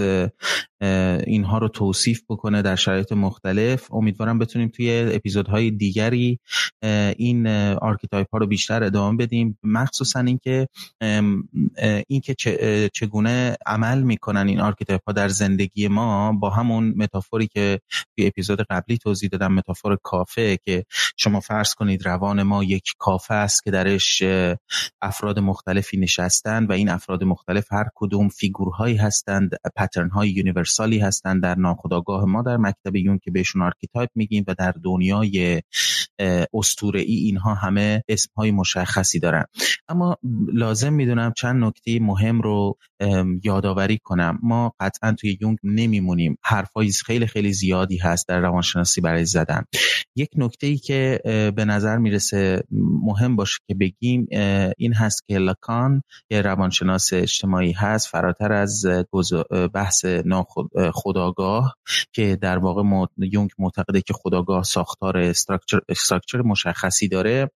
[1.27, 3.93] اینها رو توصیف بکنه در شرایط مختلف.
[3.93, 6.39] امیدوارم بتونیم توی اپیزودهای دیگری
[7.17, 7.47] این
[7.81, 9.59] archetype ها رو بیشتر ادامه بدیم.
[9.63, 10.67] مخصوصا اینکه
[12.07, 12.35] اینکه
[12.93, 16.93] چگونه عمل می‌کنن این archetype ها در زندگی ما با همون
[17.43, 17.79] metaphor ی که
[18.15, 20.85] توی اپیزود قبلی توضیح دادم metaphor کافه که
[21.17, 24.23] شما فرض کنید روان ما یک کافه است که درش
[25.01, 30.92] افراد مختلفی نشستند و این افراد مختلف هر کدوم figure هایی هستند pattern های universal
[30.92, 35.61] ی هستند در ناخودآگاه ما در مکتب یونگ که بهشون archetype میگیم و در دنیای
[36.53, 39.45] اسطوره ای اینها همه اسم های مشخصی دارن.
[39.87, 40.17] اما
[40.53, 42.77] لازم می‌دونم چند نکته مهم رو
[43.43, 44.39] یادآوری کنم.
[44.43, 46.37] ما قطعا توی یونگ نمیمونیم.
[46.43, 49.63] حرفای خیلی خیلی زیادی هست در روانشناسی برای زدن.
[50.15, 51.19] یک نکته ای که
[51.55, 52.63] به نظر می‌رسه
[53.03, 54.27] مهم باشه که بگیم
[54.77, 58.85] این هست که لاکان یه روانشناس اجتماعی هست فراتر از
[59.73, 60.05] بحث
[60.93, 61.75] خداگاه
[62.13, 62.83] که در واقع
[63.17, 65.33] یونگ معتقده که خداگاه ساختار
[66.03, 67.51] structure مشخصی داره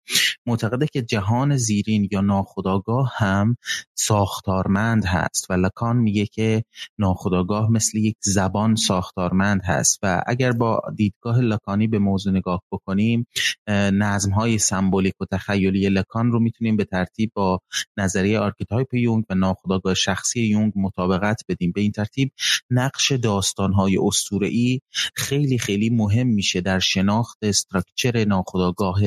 [0.45, 3.57] معتقده که جهان زیرین یا ناخودآگاه هم
[3.95, 6.63] ساختارمند هست و لاکان میگه که
[6.99, 13.27] ناخودآگاه مثل یک زبان ساختارمند هست و اگر با دیدگاه لاکانی به موضوع نگاه بکنیم
[13.67, 17.59] نظم های سمبولیک و تخیلی لاکان رو می‌تونیم به ترتیب با
[17.97, 21.71] نظریه archetype یونگ و ناخودآگاه شخصی یونگ مطابقت بدیم.
[21.71, 22.31] به این ترتیب
[22.69, 23.99] نقش داستان های
[24.41, 24.79] ای
[25.15, 29.01] خیلی خیلی مهم میشه در شناخت استراکچر ناخودآگاه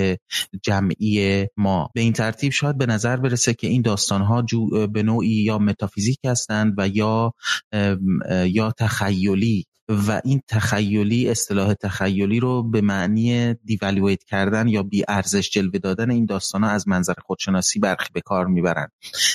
[0.62, 1.90] جمعی ما.
[1.94, 4.44] به این ترتیب شاید به نظر برسه که این داستان ها
[4.92, 7.32] به نوعی یا متافیزیک هستند و یا
[8.44, 9.64] یا تخیلی.
[9.90, 16.10] و این تخیلی اصطلاح تخیلی رو به معنی دیولویت کردن یا بی ارزش جلوه دادن
[16.10, 18.88] این داستان ها از منظر خودشناسی برخی به کار می‌برن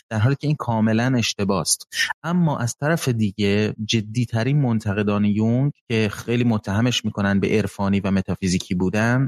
[0.10, 1.88] در حالی که این کاملا اشتباست.
[2.24, 8.76] اما از طرف دیگه جدیترین منتقدان یونگ که خیلی متهمش می‌کنن به عرفانی و متافیزیکی
[8.76, 9.28] بودن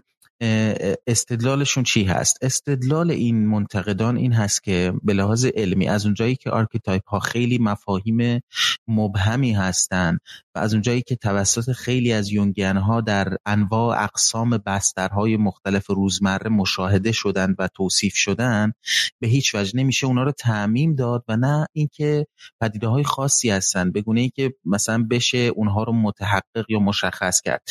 [1.07, 6.49] استدلالشون چی هست؟ استدلال این منتقدان این هست که به لحاظ علمی از اونجایی که
[6.49, 8.41] archetype ها خیلی مفاهیم
[8.87, 10.19] مبهمی هستند
[10.55, 16.49] و از اونجایی که توسط خیلی از یونگین ها در انواع اقسام بسترهای مختلف روزمره
[16.49, 18.71] مشاهده شدند و توصیف شدن
[19.19, 22.27] به هیچ وجه نمیشه اونا رو تعمیم داد و نه اینکه
[22.61, 27.41] پدیده های خاصی هستن به گونه ای که مثلا بشه اونها رو متحقق یا مشخص
[27.41, 27.61] کرد.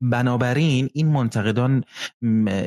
[0.00, 1.84] بنابراین این منتقدان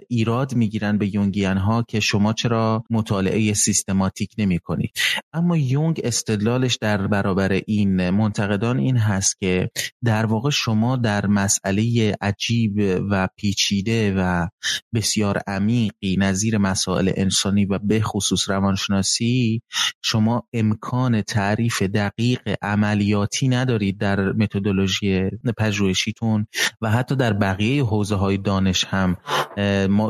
[0.09, 4.91] ایراد می‌گیرن به یونگیان ها که شما چرا مطالعه سیستماتیک نمی کنید
[5.33, 9.69] اما یونگ استدلالش در برابر این منتقدان این هست که
[10.03, 12.73] در واقع شما در مسئله عجیب
[13.09, 14.47] و پیچیده و
[14.93, 19.61] بسیار عمیقی نظیر مسائل انسانی و به خصوص روانشناسی
[20.01, 26.47] شما امکان تعریف دقیق عملیاتی ندارید در متدولوژی پژوهشیتون
[26.81, 29.17] و حتی در بقیه حوزه های دانش هم.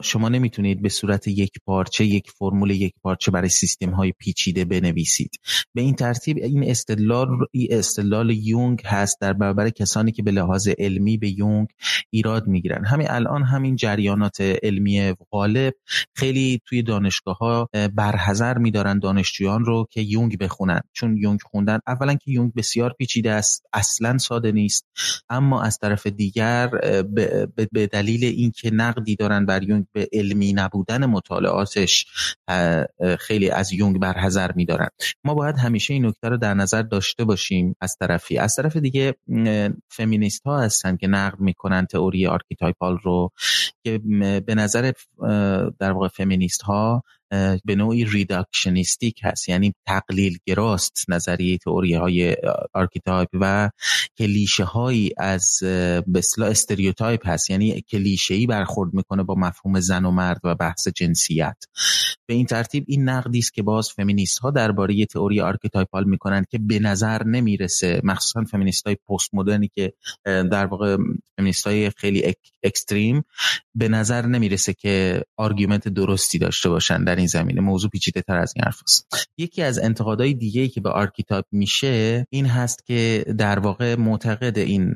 [0.01, 5.31] شما نمی‌تونید به صورت یک پارچه یک فرمول یک پارچه برای سیستم های پیچیده بنویسید.
[5.73, 7.27] به این ترتیب این استدلال
[7.69, 11.67] استدلال یونگ هست در برابر کسانی که به لحاظ علمی به یونگ
[12.09, 12.85] ایراد می‌گیرن.
[12.85, 15.73] همین الان همین جریانات علمی غالب
[16.13, 20.81] خیلی توی دانشگاه ها برحضر میدارن دانشجویان رو که یونگ بخونن.
[20.93, 24.85] چون یونگ خوندن اولا که یونگ بسیار پیچیده است اصلا ساده نیست
[25.29, 26.67] اما از طرف دیگر
[27.71, 32.05] به دلیل اینکه نقدی دارن بر یونگ به علمی نبودن مطالعاتش
[33.19, 34.87] خیلی از یونگ برحضر میدارن.
[35.23, 38.37] ما باید همیشه این نکته رو در نظر داشته باشیم از طرفی.
[38.37, 39.15] از طرف دیگه
[39.89, 43.31] فمینیست ها هستن که نقد می‌کنن تئوری archetypal رو
[43.83, 44.01] که
[44.45, 44.91] به نظر
[45.79, 47.03] در واقع فمینیست ها
[47.65, 49.49] به نوعی reductionistic هست.
[49.49, 52.35] یعنی تقلیل گراست نظریه تئوری های
[52.73, 53.69] archetype و
[54.17, 57.49] کلیشه هایی از به اصطلاح stereotype هست.
[57.49, 61.57] یعنی کلیشه ای برخورد می‌کنه با مفهوم زن و مرد و بحث جنسیت.
[62.27, 66.57] به این ترتیب این نقدی است که باز فمینیست ها درباره تئوری archetypal می‌کنن که
[66.57, 68.01] به نظر نمی‌رسه.
[68.03, 69.93] مخصوصا فمینیست های پست مدرنی که
[70.25, 70.97] در واقع
[71.37, 73.23] فمینیست های خیلی extreme
[73.75, 78.65] به نظر نمی‌رسه که argument درستی داشته باشن در زمینه موضوع پیچیده تر از این
[78.65, 79.07] حرف است.
[79.37, 84.93] یکی از انتقادهای دیگه که به archetype میشه این هست که در واقع معتقدن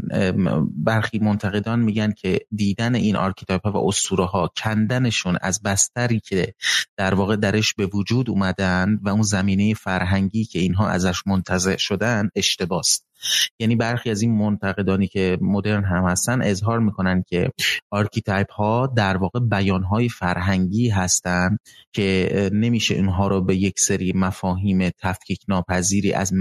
[0.76, 6.54] برخی منتقدان میگن که دیدن این archetype ها و اسطوره ها کندنشون از بستری که
[6.98, 12.30] در واقع درش به وجود اومدن و اون زمینه فرهنگی که اینها ازش منتزع شدن
[12.36, 13.09] اشتباست
[13.60, 17.52] یعنی برخی از این منتقدانی که مدرن هم هستن اظهار می‌کنن که
[17.92, 21.60] archetype ها در واقع بیان های فرهنگی هستند
[21.94, 26.34] که نمیشه اینها رو به یک سری مفاهیم تفکیک ناپذیری از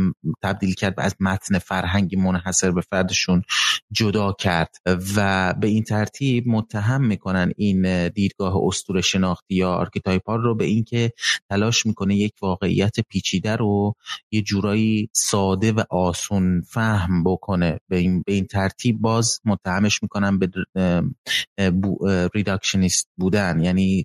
[0.42, 3.42] تبدیل کرد و از متن فرهنگی منحصر به فردشون
[3.92, 4.76] جدا کرد.
[5.16, 10.64] و به این ترتیب متهم می‌کنن این دیدگاه اسطوره شناختی یا archetype ها رو به
[10.64, 11.12] اینکه
[11.50, 13.94] تلاش می‌کنه یک واقعیت پیچیده رو
[14.30, 17.80] یه جورایی ساده و آسون فهم بکنه.
[17.88, 20.50] به این, به این ترتیب باز متهمش می‌کنن به
[22.34, 24.04] reductionist بودن یعنی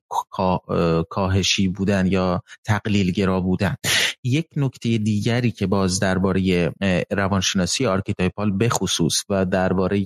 [1.10, 3.76] کاهشی بودن یا تقلیلگرا بودن.
[4.24, 6.74] یک نکته دیگری که باز درباره
[7.12, 10.06] روانشناسی archetypal بخصوص و درباره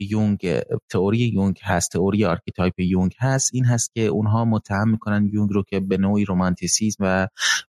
[0.00, 0.60] یونگ
[0.90, 5.62] تئوری یونگ هست تئوری archetype یونگ هست این هست که اونها متهم می‌کنن یونگ رو
[5.62, 7.28] که به نوعی رومانتیسیزم و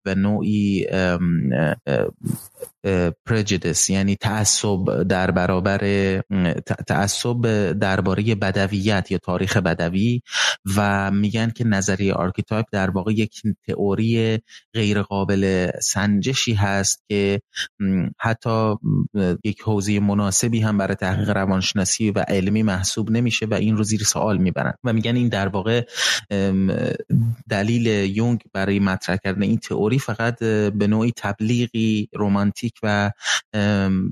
[0.05, 0.87] به نوعی
[3.27, 5.81] prejudice یعنی تعصب در برابر
[6.87, 10.21] تعصب درباره بدویت یا تاریخ بدوی
[10.77, 14.39] و میگن که نظریه archetype در واقع یک تئوری
[14.75, 17.41] غیر قابل سنجشی هست که
[18.21, 18.75] حتی
[19.45, 24.03] یک حوزه مناسبی هم برای تحقیق روانشناسی و علمی محسوب نمیشه و این رو زیر
[24.03, 24.75] سوال می‌برن.
[24.85, 25.85] و میگن این در واقع
[27.51, 33.11] دلیل یونگ برای مطرح کردن این تئوری فقط به نوعی تبلیغی رومانتیک و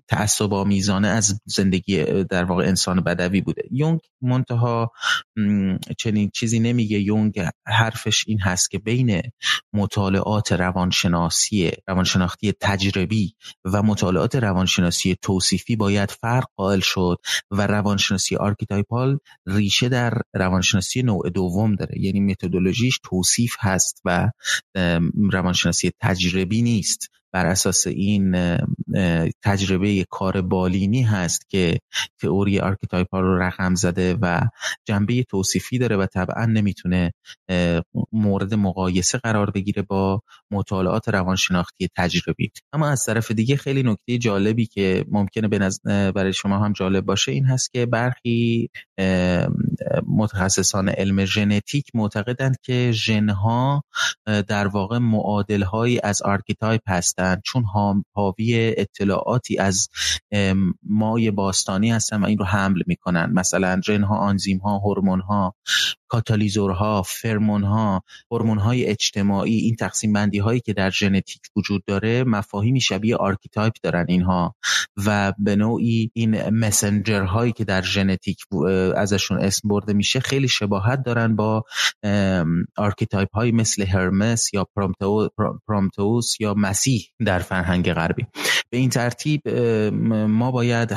[0.09, 3.63] تعصب آمیزانه از زندگی در واقع انسان بدوی بوده.
[3.71, 4.93] یونگ منتها
[5.99, 6.99] چنین چیزی نمیگه.
[6.99, 9.23] یونگ حرفش این هست که بین
[9.73, 17.19] مطالعات روانشناسی روانشناختی تجربی و مطالعات روانشناسی توصیفی باید فرق قائل شد
[17.51, 22.01] و روانشناسی archetypal ریشه در روانشناسی نوع دوم داره.
[22.01, 24.31] یعنی متدولوژیش توصیف هست و
[25.33, 27.09] روانشناسی تجربی نیست.
[27.35, 28.37] بر اساس این
[29.43, 31.79] تجربه کار بالینی هست که
[32.21, 34.41] تئوری archetype ها رو رقم زده و
[34.85, 37.13] جنبه توصیفی داره و طبعا نمی‌تونه
[38.13, 40.21] مورد مقایسه قرار بگیره با
[40.51, 42.51] مطالعات روانشناختی تجربی.
[42.73, 45.49] اما از طرف دیگه خیلی نکته جالبی که ممکنه
[45.85, 48.69] برای شما هم جالب باشه این هست که برخی
[50.07, 53.85] متخصصان علم ژنتیک معتقدند که ژنها
[54.49, 57.24] در واقع معادلهایی از archetype هستند.
[57.45, 57.65] چون
[58.13, 59.89] حاوی اطلاعاتی از
[60.83, 63.31] مای باستانی هستن و این رو حمل می‌کنن.
[63.33, 65.55] مثلا ژنها آنزیمها هورمونها.
[66.15, 73.17] کاتالیزورها فرمونها هورمونهای اجتماعی این تقسیم بندی هایی که در ژنتیک وجود داره مفاهیمی شبیه
[73.17, 74.55] archetype دارن اینها
[75.07, 78.45] و به نوعی این مسنجر هایی که در ژنتیک
[78.97, 81.65] ازشون اسم برده میشه خیلی شباهت دارن با
[82.77, 84.67] archetype های مثل هرمس یا
[85.67, 88.27] پرومتوس یا مسیح در فرهنگ غربی.
[88.71, 89.49] به این ترتیب
[90.29, 90.97] ما باید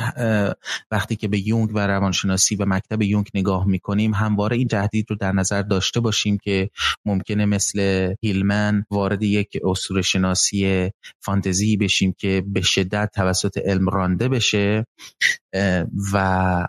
[0.91, 5.15] وقتی که به یونگ و روانشناسی و مکتب یونگ نگاه می‌کنیم همواره این تهدید رو
[5.15, 6.69] در نظر داشته باشیم که
[7.05, 14.29] ممکنه مثل هیلمن وارد یک اصول شناسی فانتزی بشیم که به شدت توسط علم رانده
[14.29, 14.85] بشه.
[16.13, 16.67] و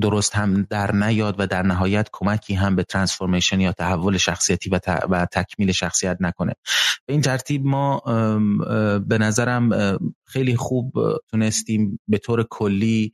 [0.00, 5.26] درست هم در نیاد و در نهایت کمکی هم به ترانسفورمیشن یا تحول شخصیتی و,
[5.32, 6.52] تکمیل شخصیت نکنه.
[7.06, 7.98] به این ترتیب ما
[9.08, 10.92] به نظرم خیلی خوب
[11.30, 13.12] تونستیم به طور کلی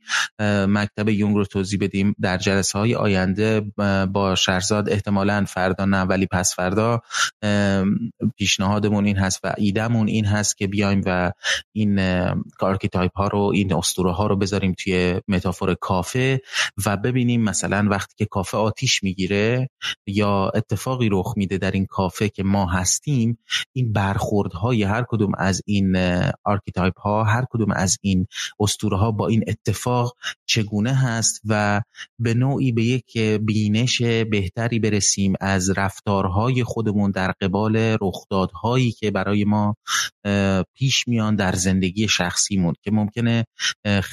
[0.67, 3.61] مکتب یونگ رو توضیح بدیم در جلسه های آینده
[4.13, 7.01] با شهرزاد احتمالا فردا نه ولی پس فردا
[8.37, 11.31] پیشنهادمون این هست و ایدمون این هست که بیایم و
[11.71, 11.99] این
[12.59, 16.41] archetype ها رو این اسطوره ها رو بذاریم توی metaphor کافه
[16.85, 19.69] و ببینیم مثلا وقتی که کافه آتیش می‌گیره
[20.07, 23.37] یا اتفاقی رخ میده در این کافه که ما هستیم
[23.73, 25.97] این برخوردهای هر کدوم از این
[26.43, 28.27] archetype ها هر کدوم از این
[28.59, 30.15] اسطوره ها با این اتفاق
[30.45, 31.81] چگونه هست و
[32.19, 39.45] به نوعی به یک بینش بهتری برسیم از رفتارهای خودمون در قبال رخدادهایی که برای
[39.45, 39.75] ما
[40.73, 43.45] پیش میان در زندگی شخصیمون که ممکنه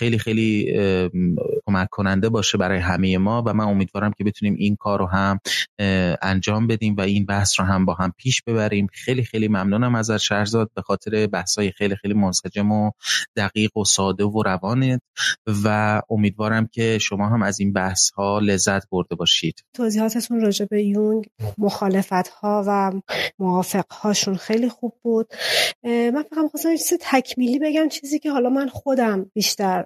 [0.02, 0.72] خیلی خیلی
[1.66, 5.38] کمک کننده باشه برای همه ما و من امیدوارم که بتونیم این کار رو هم
[6.22, 8.86] انجام بدیم و این بحث رو هم با هم پیش ببریم.
[8.92, 12.90] خیلی خیلی ممنونم از شهرزاد به خاطر بحث های خیلی خیلی منسجم و
[13.36, 15.00] دقیق و ساده و روانت
[15.64, 19.64] و امیدوارم که شما هم از این بحث ها لذت برده باشید.
[19.74, 21.24] توضیحاتتون راجع به یونگ
[21.58, 22.92] مخالفت ها و
[23.38, 25.26] موافق هاشون خیلی خوب بود.
[25.84, 29.84] من فقط خواستم چیز تکمیلی بگم چیزی که حالا من خودم بیشتر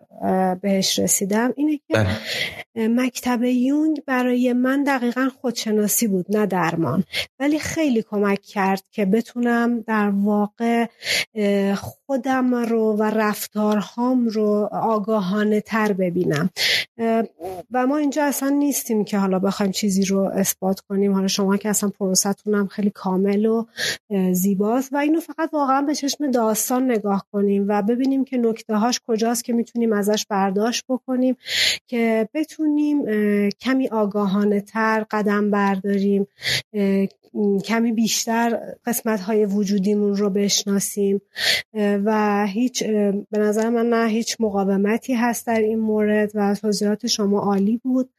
[0.63, 1.53] بهش رسیدم.
[1.57, 2.89] اینه که بله.
[2.89, 7.05] مکتب یونگ برای من دقیقا خودشناسی بود نه درمان.
[7.41, 10.87] ولی خیلی کمک کرد که بتونم در واقع
[11.75, 16.51] خودم رو و رفتارهام رو آگاهانه تر ببینم.
[17.71, 21.15] و ما اینجا اصلا نیستیم که حالا بخوایم چیزی رو اثبات کنیم.
[21.15, 23.65] حالا شما که اصلا پروستون هم خیلی کامل و
[24.33, 29.01] زیباست و اینو فقط واقعا به چشم داستان نگاه کنیم و ببینیم که نکته هاش
[29.07, 31.36] کجاست که می‌تونیم ازش برداشت بکنیم
[31.86, 33.03] که بتونیم
[33.51, 36.26] کمی آگاهانه تر قدم برداریم
[37.64, 41.20] کمی بیشتر قسمت های وجودیمون رو بشناسیم
[41.74, 42.84] و هیچ
[43.30, 48.11] به نظر من نه هیچ مقاومتی هست در این مورد و توضیحات شما عالی بود.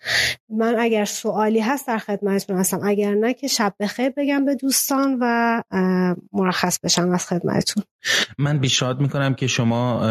[0.49, 5.17] من اگر سوالی هست در خدمتتون هستم اگر نه که شب بخیر بگم به دوستان
[5.21, 5.61] و
[6.33, 7.83] مرخص بشم از خدمتتون.
[8.37, 10.01] من بیشاد می‌کنم که شما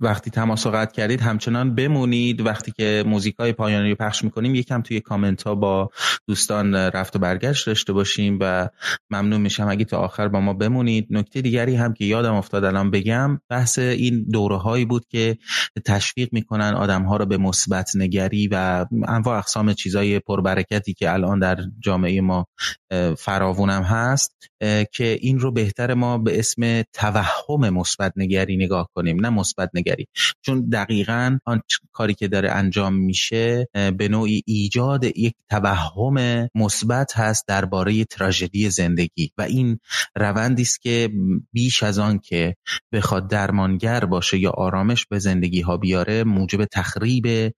[0.00, 2.40] وقتی تماس قطع کردید همچنان بمونید.
[2.40, 5.90] وقتی که موزیک های پایانی رو پخش می‌کنیم یکم توی کامنت ها با
[6.28, 8.68] دوستان رفت و برگشت داشته باشیم و
[9.10, 11.06] ممنون میشم اگه تا آخر با ما بمونید.
[11.10, 15.38] نکته دیگری هم که یادم افتاد الان بگم بحث این دوره هایی بود که
[15.84, 21.38] تشویق می‌کنن آدم ها رو به مثبت نگری و انواع اقسام چیزای پربرکتی که الان
[21.38, 22.46] در جامعه ما
[23.18, 24.36] فراوونم هست
[24.92, 30.06] که این رو بهتر ما به اسم توهم مثبت نگری نگاه کنیم نه مثبت نگری.
[30.42, 30.68] چون
[31.04, 38.04] دقیقا آن کاری که داره انجام میشه به نوعی ایجاد یک توهم مثبت هست درباره
[38.04, 39.78] تراژدی زندگی و این
[40.16, 41.10] روندی است که
[41.52, 42.56] بیش از آن که
[42.92, 47.54] بخواد درمانگر باشه یا آرامش به زندگی ها بیاره موجب تخریب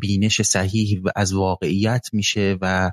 [0.00, 2.90] بینش صحیح از واقعیت میشه و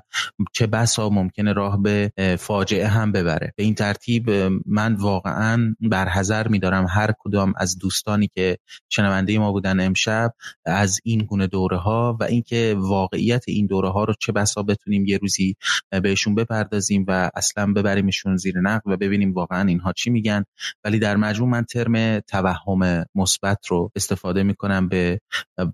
[0.52, 3.52] چه بسا ممکنه راه به فاجعه هم ببره.
[3.56, 4.30] به این ترتیب
[4.66, 11.20] من واقعا برحضر میدارم هر کدام از دوستانی که شنونده ما بودن امشب از این
[11.20, 15.56] گونه دوره ها و اینکه واقعیت این دوره ها رو چه بسا بتونیم یه روزی
[16.02, 20.44] بهشون بپردازیم و اصلا ببریمشون زیر نقد و ببینیم واقعا اینها چی میگن.
[20.84, 25.20] ولی در مجموع من ترم توهم مثبت رو استفاده می‌کنم به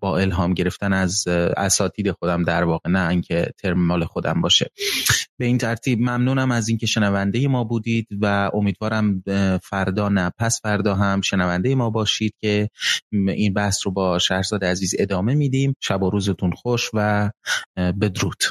[0.01, 4.71] با الهام گرفتن از اساتید خودم در واقع نه اینکه ترم مال خودم باشه.
[5.39, 9.23] به این ترتیب ممنونم از اینکه شنونده ما بودید و امیدوارم
[9.63, 12.71] فردا نه پس فردا هم شنونده ما باشید که
[13.13, 15.75] این بحث رو با شهرزاد عزیز ادامه میدیم.
[15.81, 17.31] شب و روزتون خوش و
[17.77, 18.43] بدرود.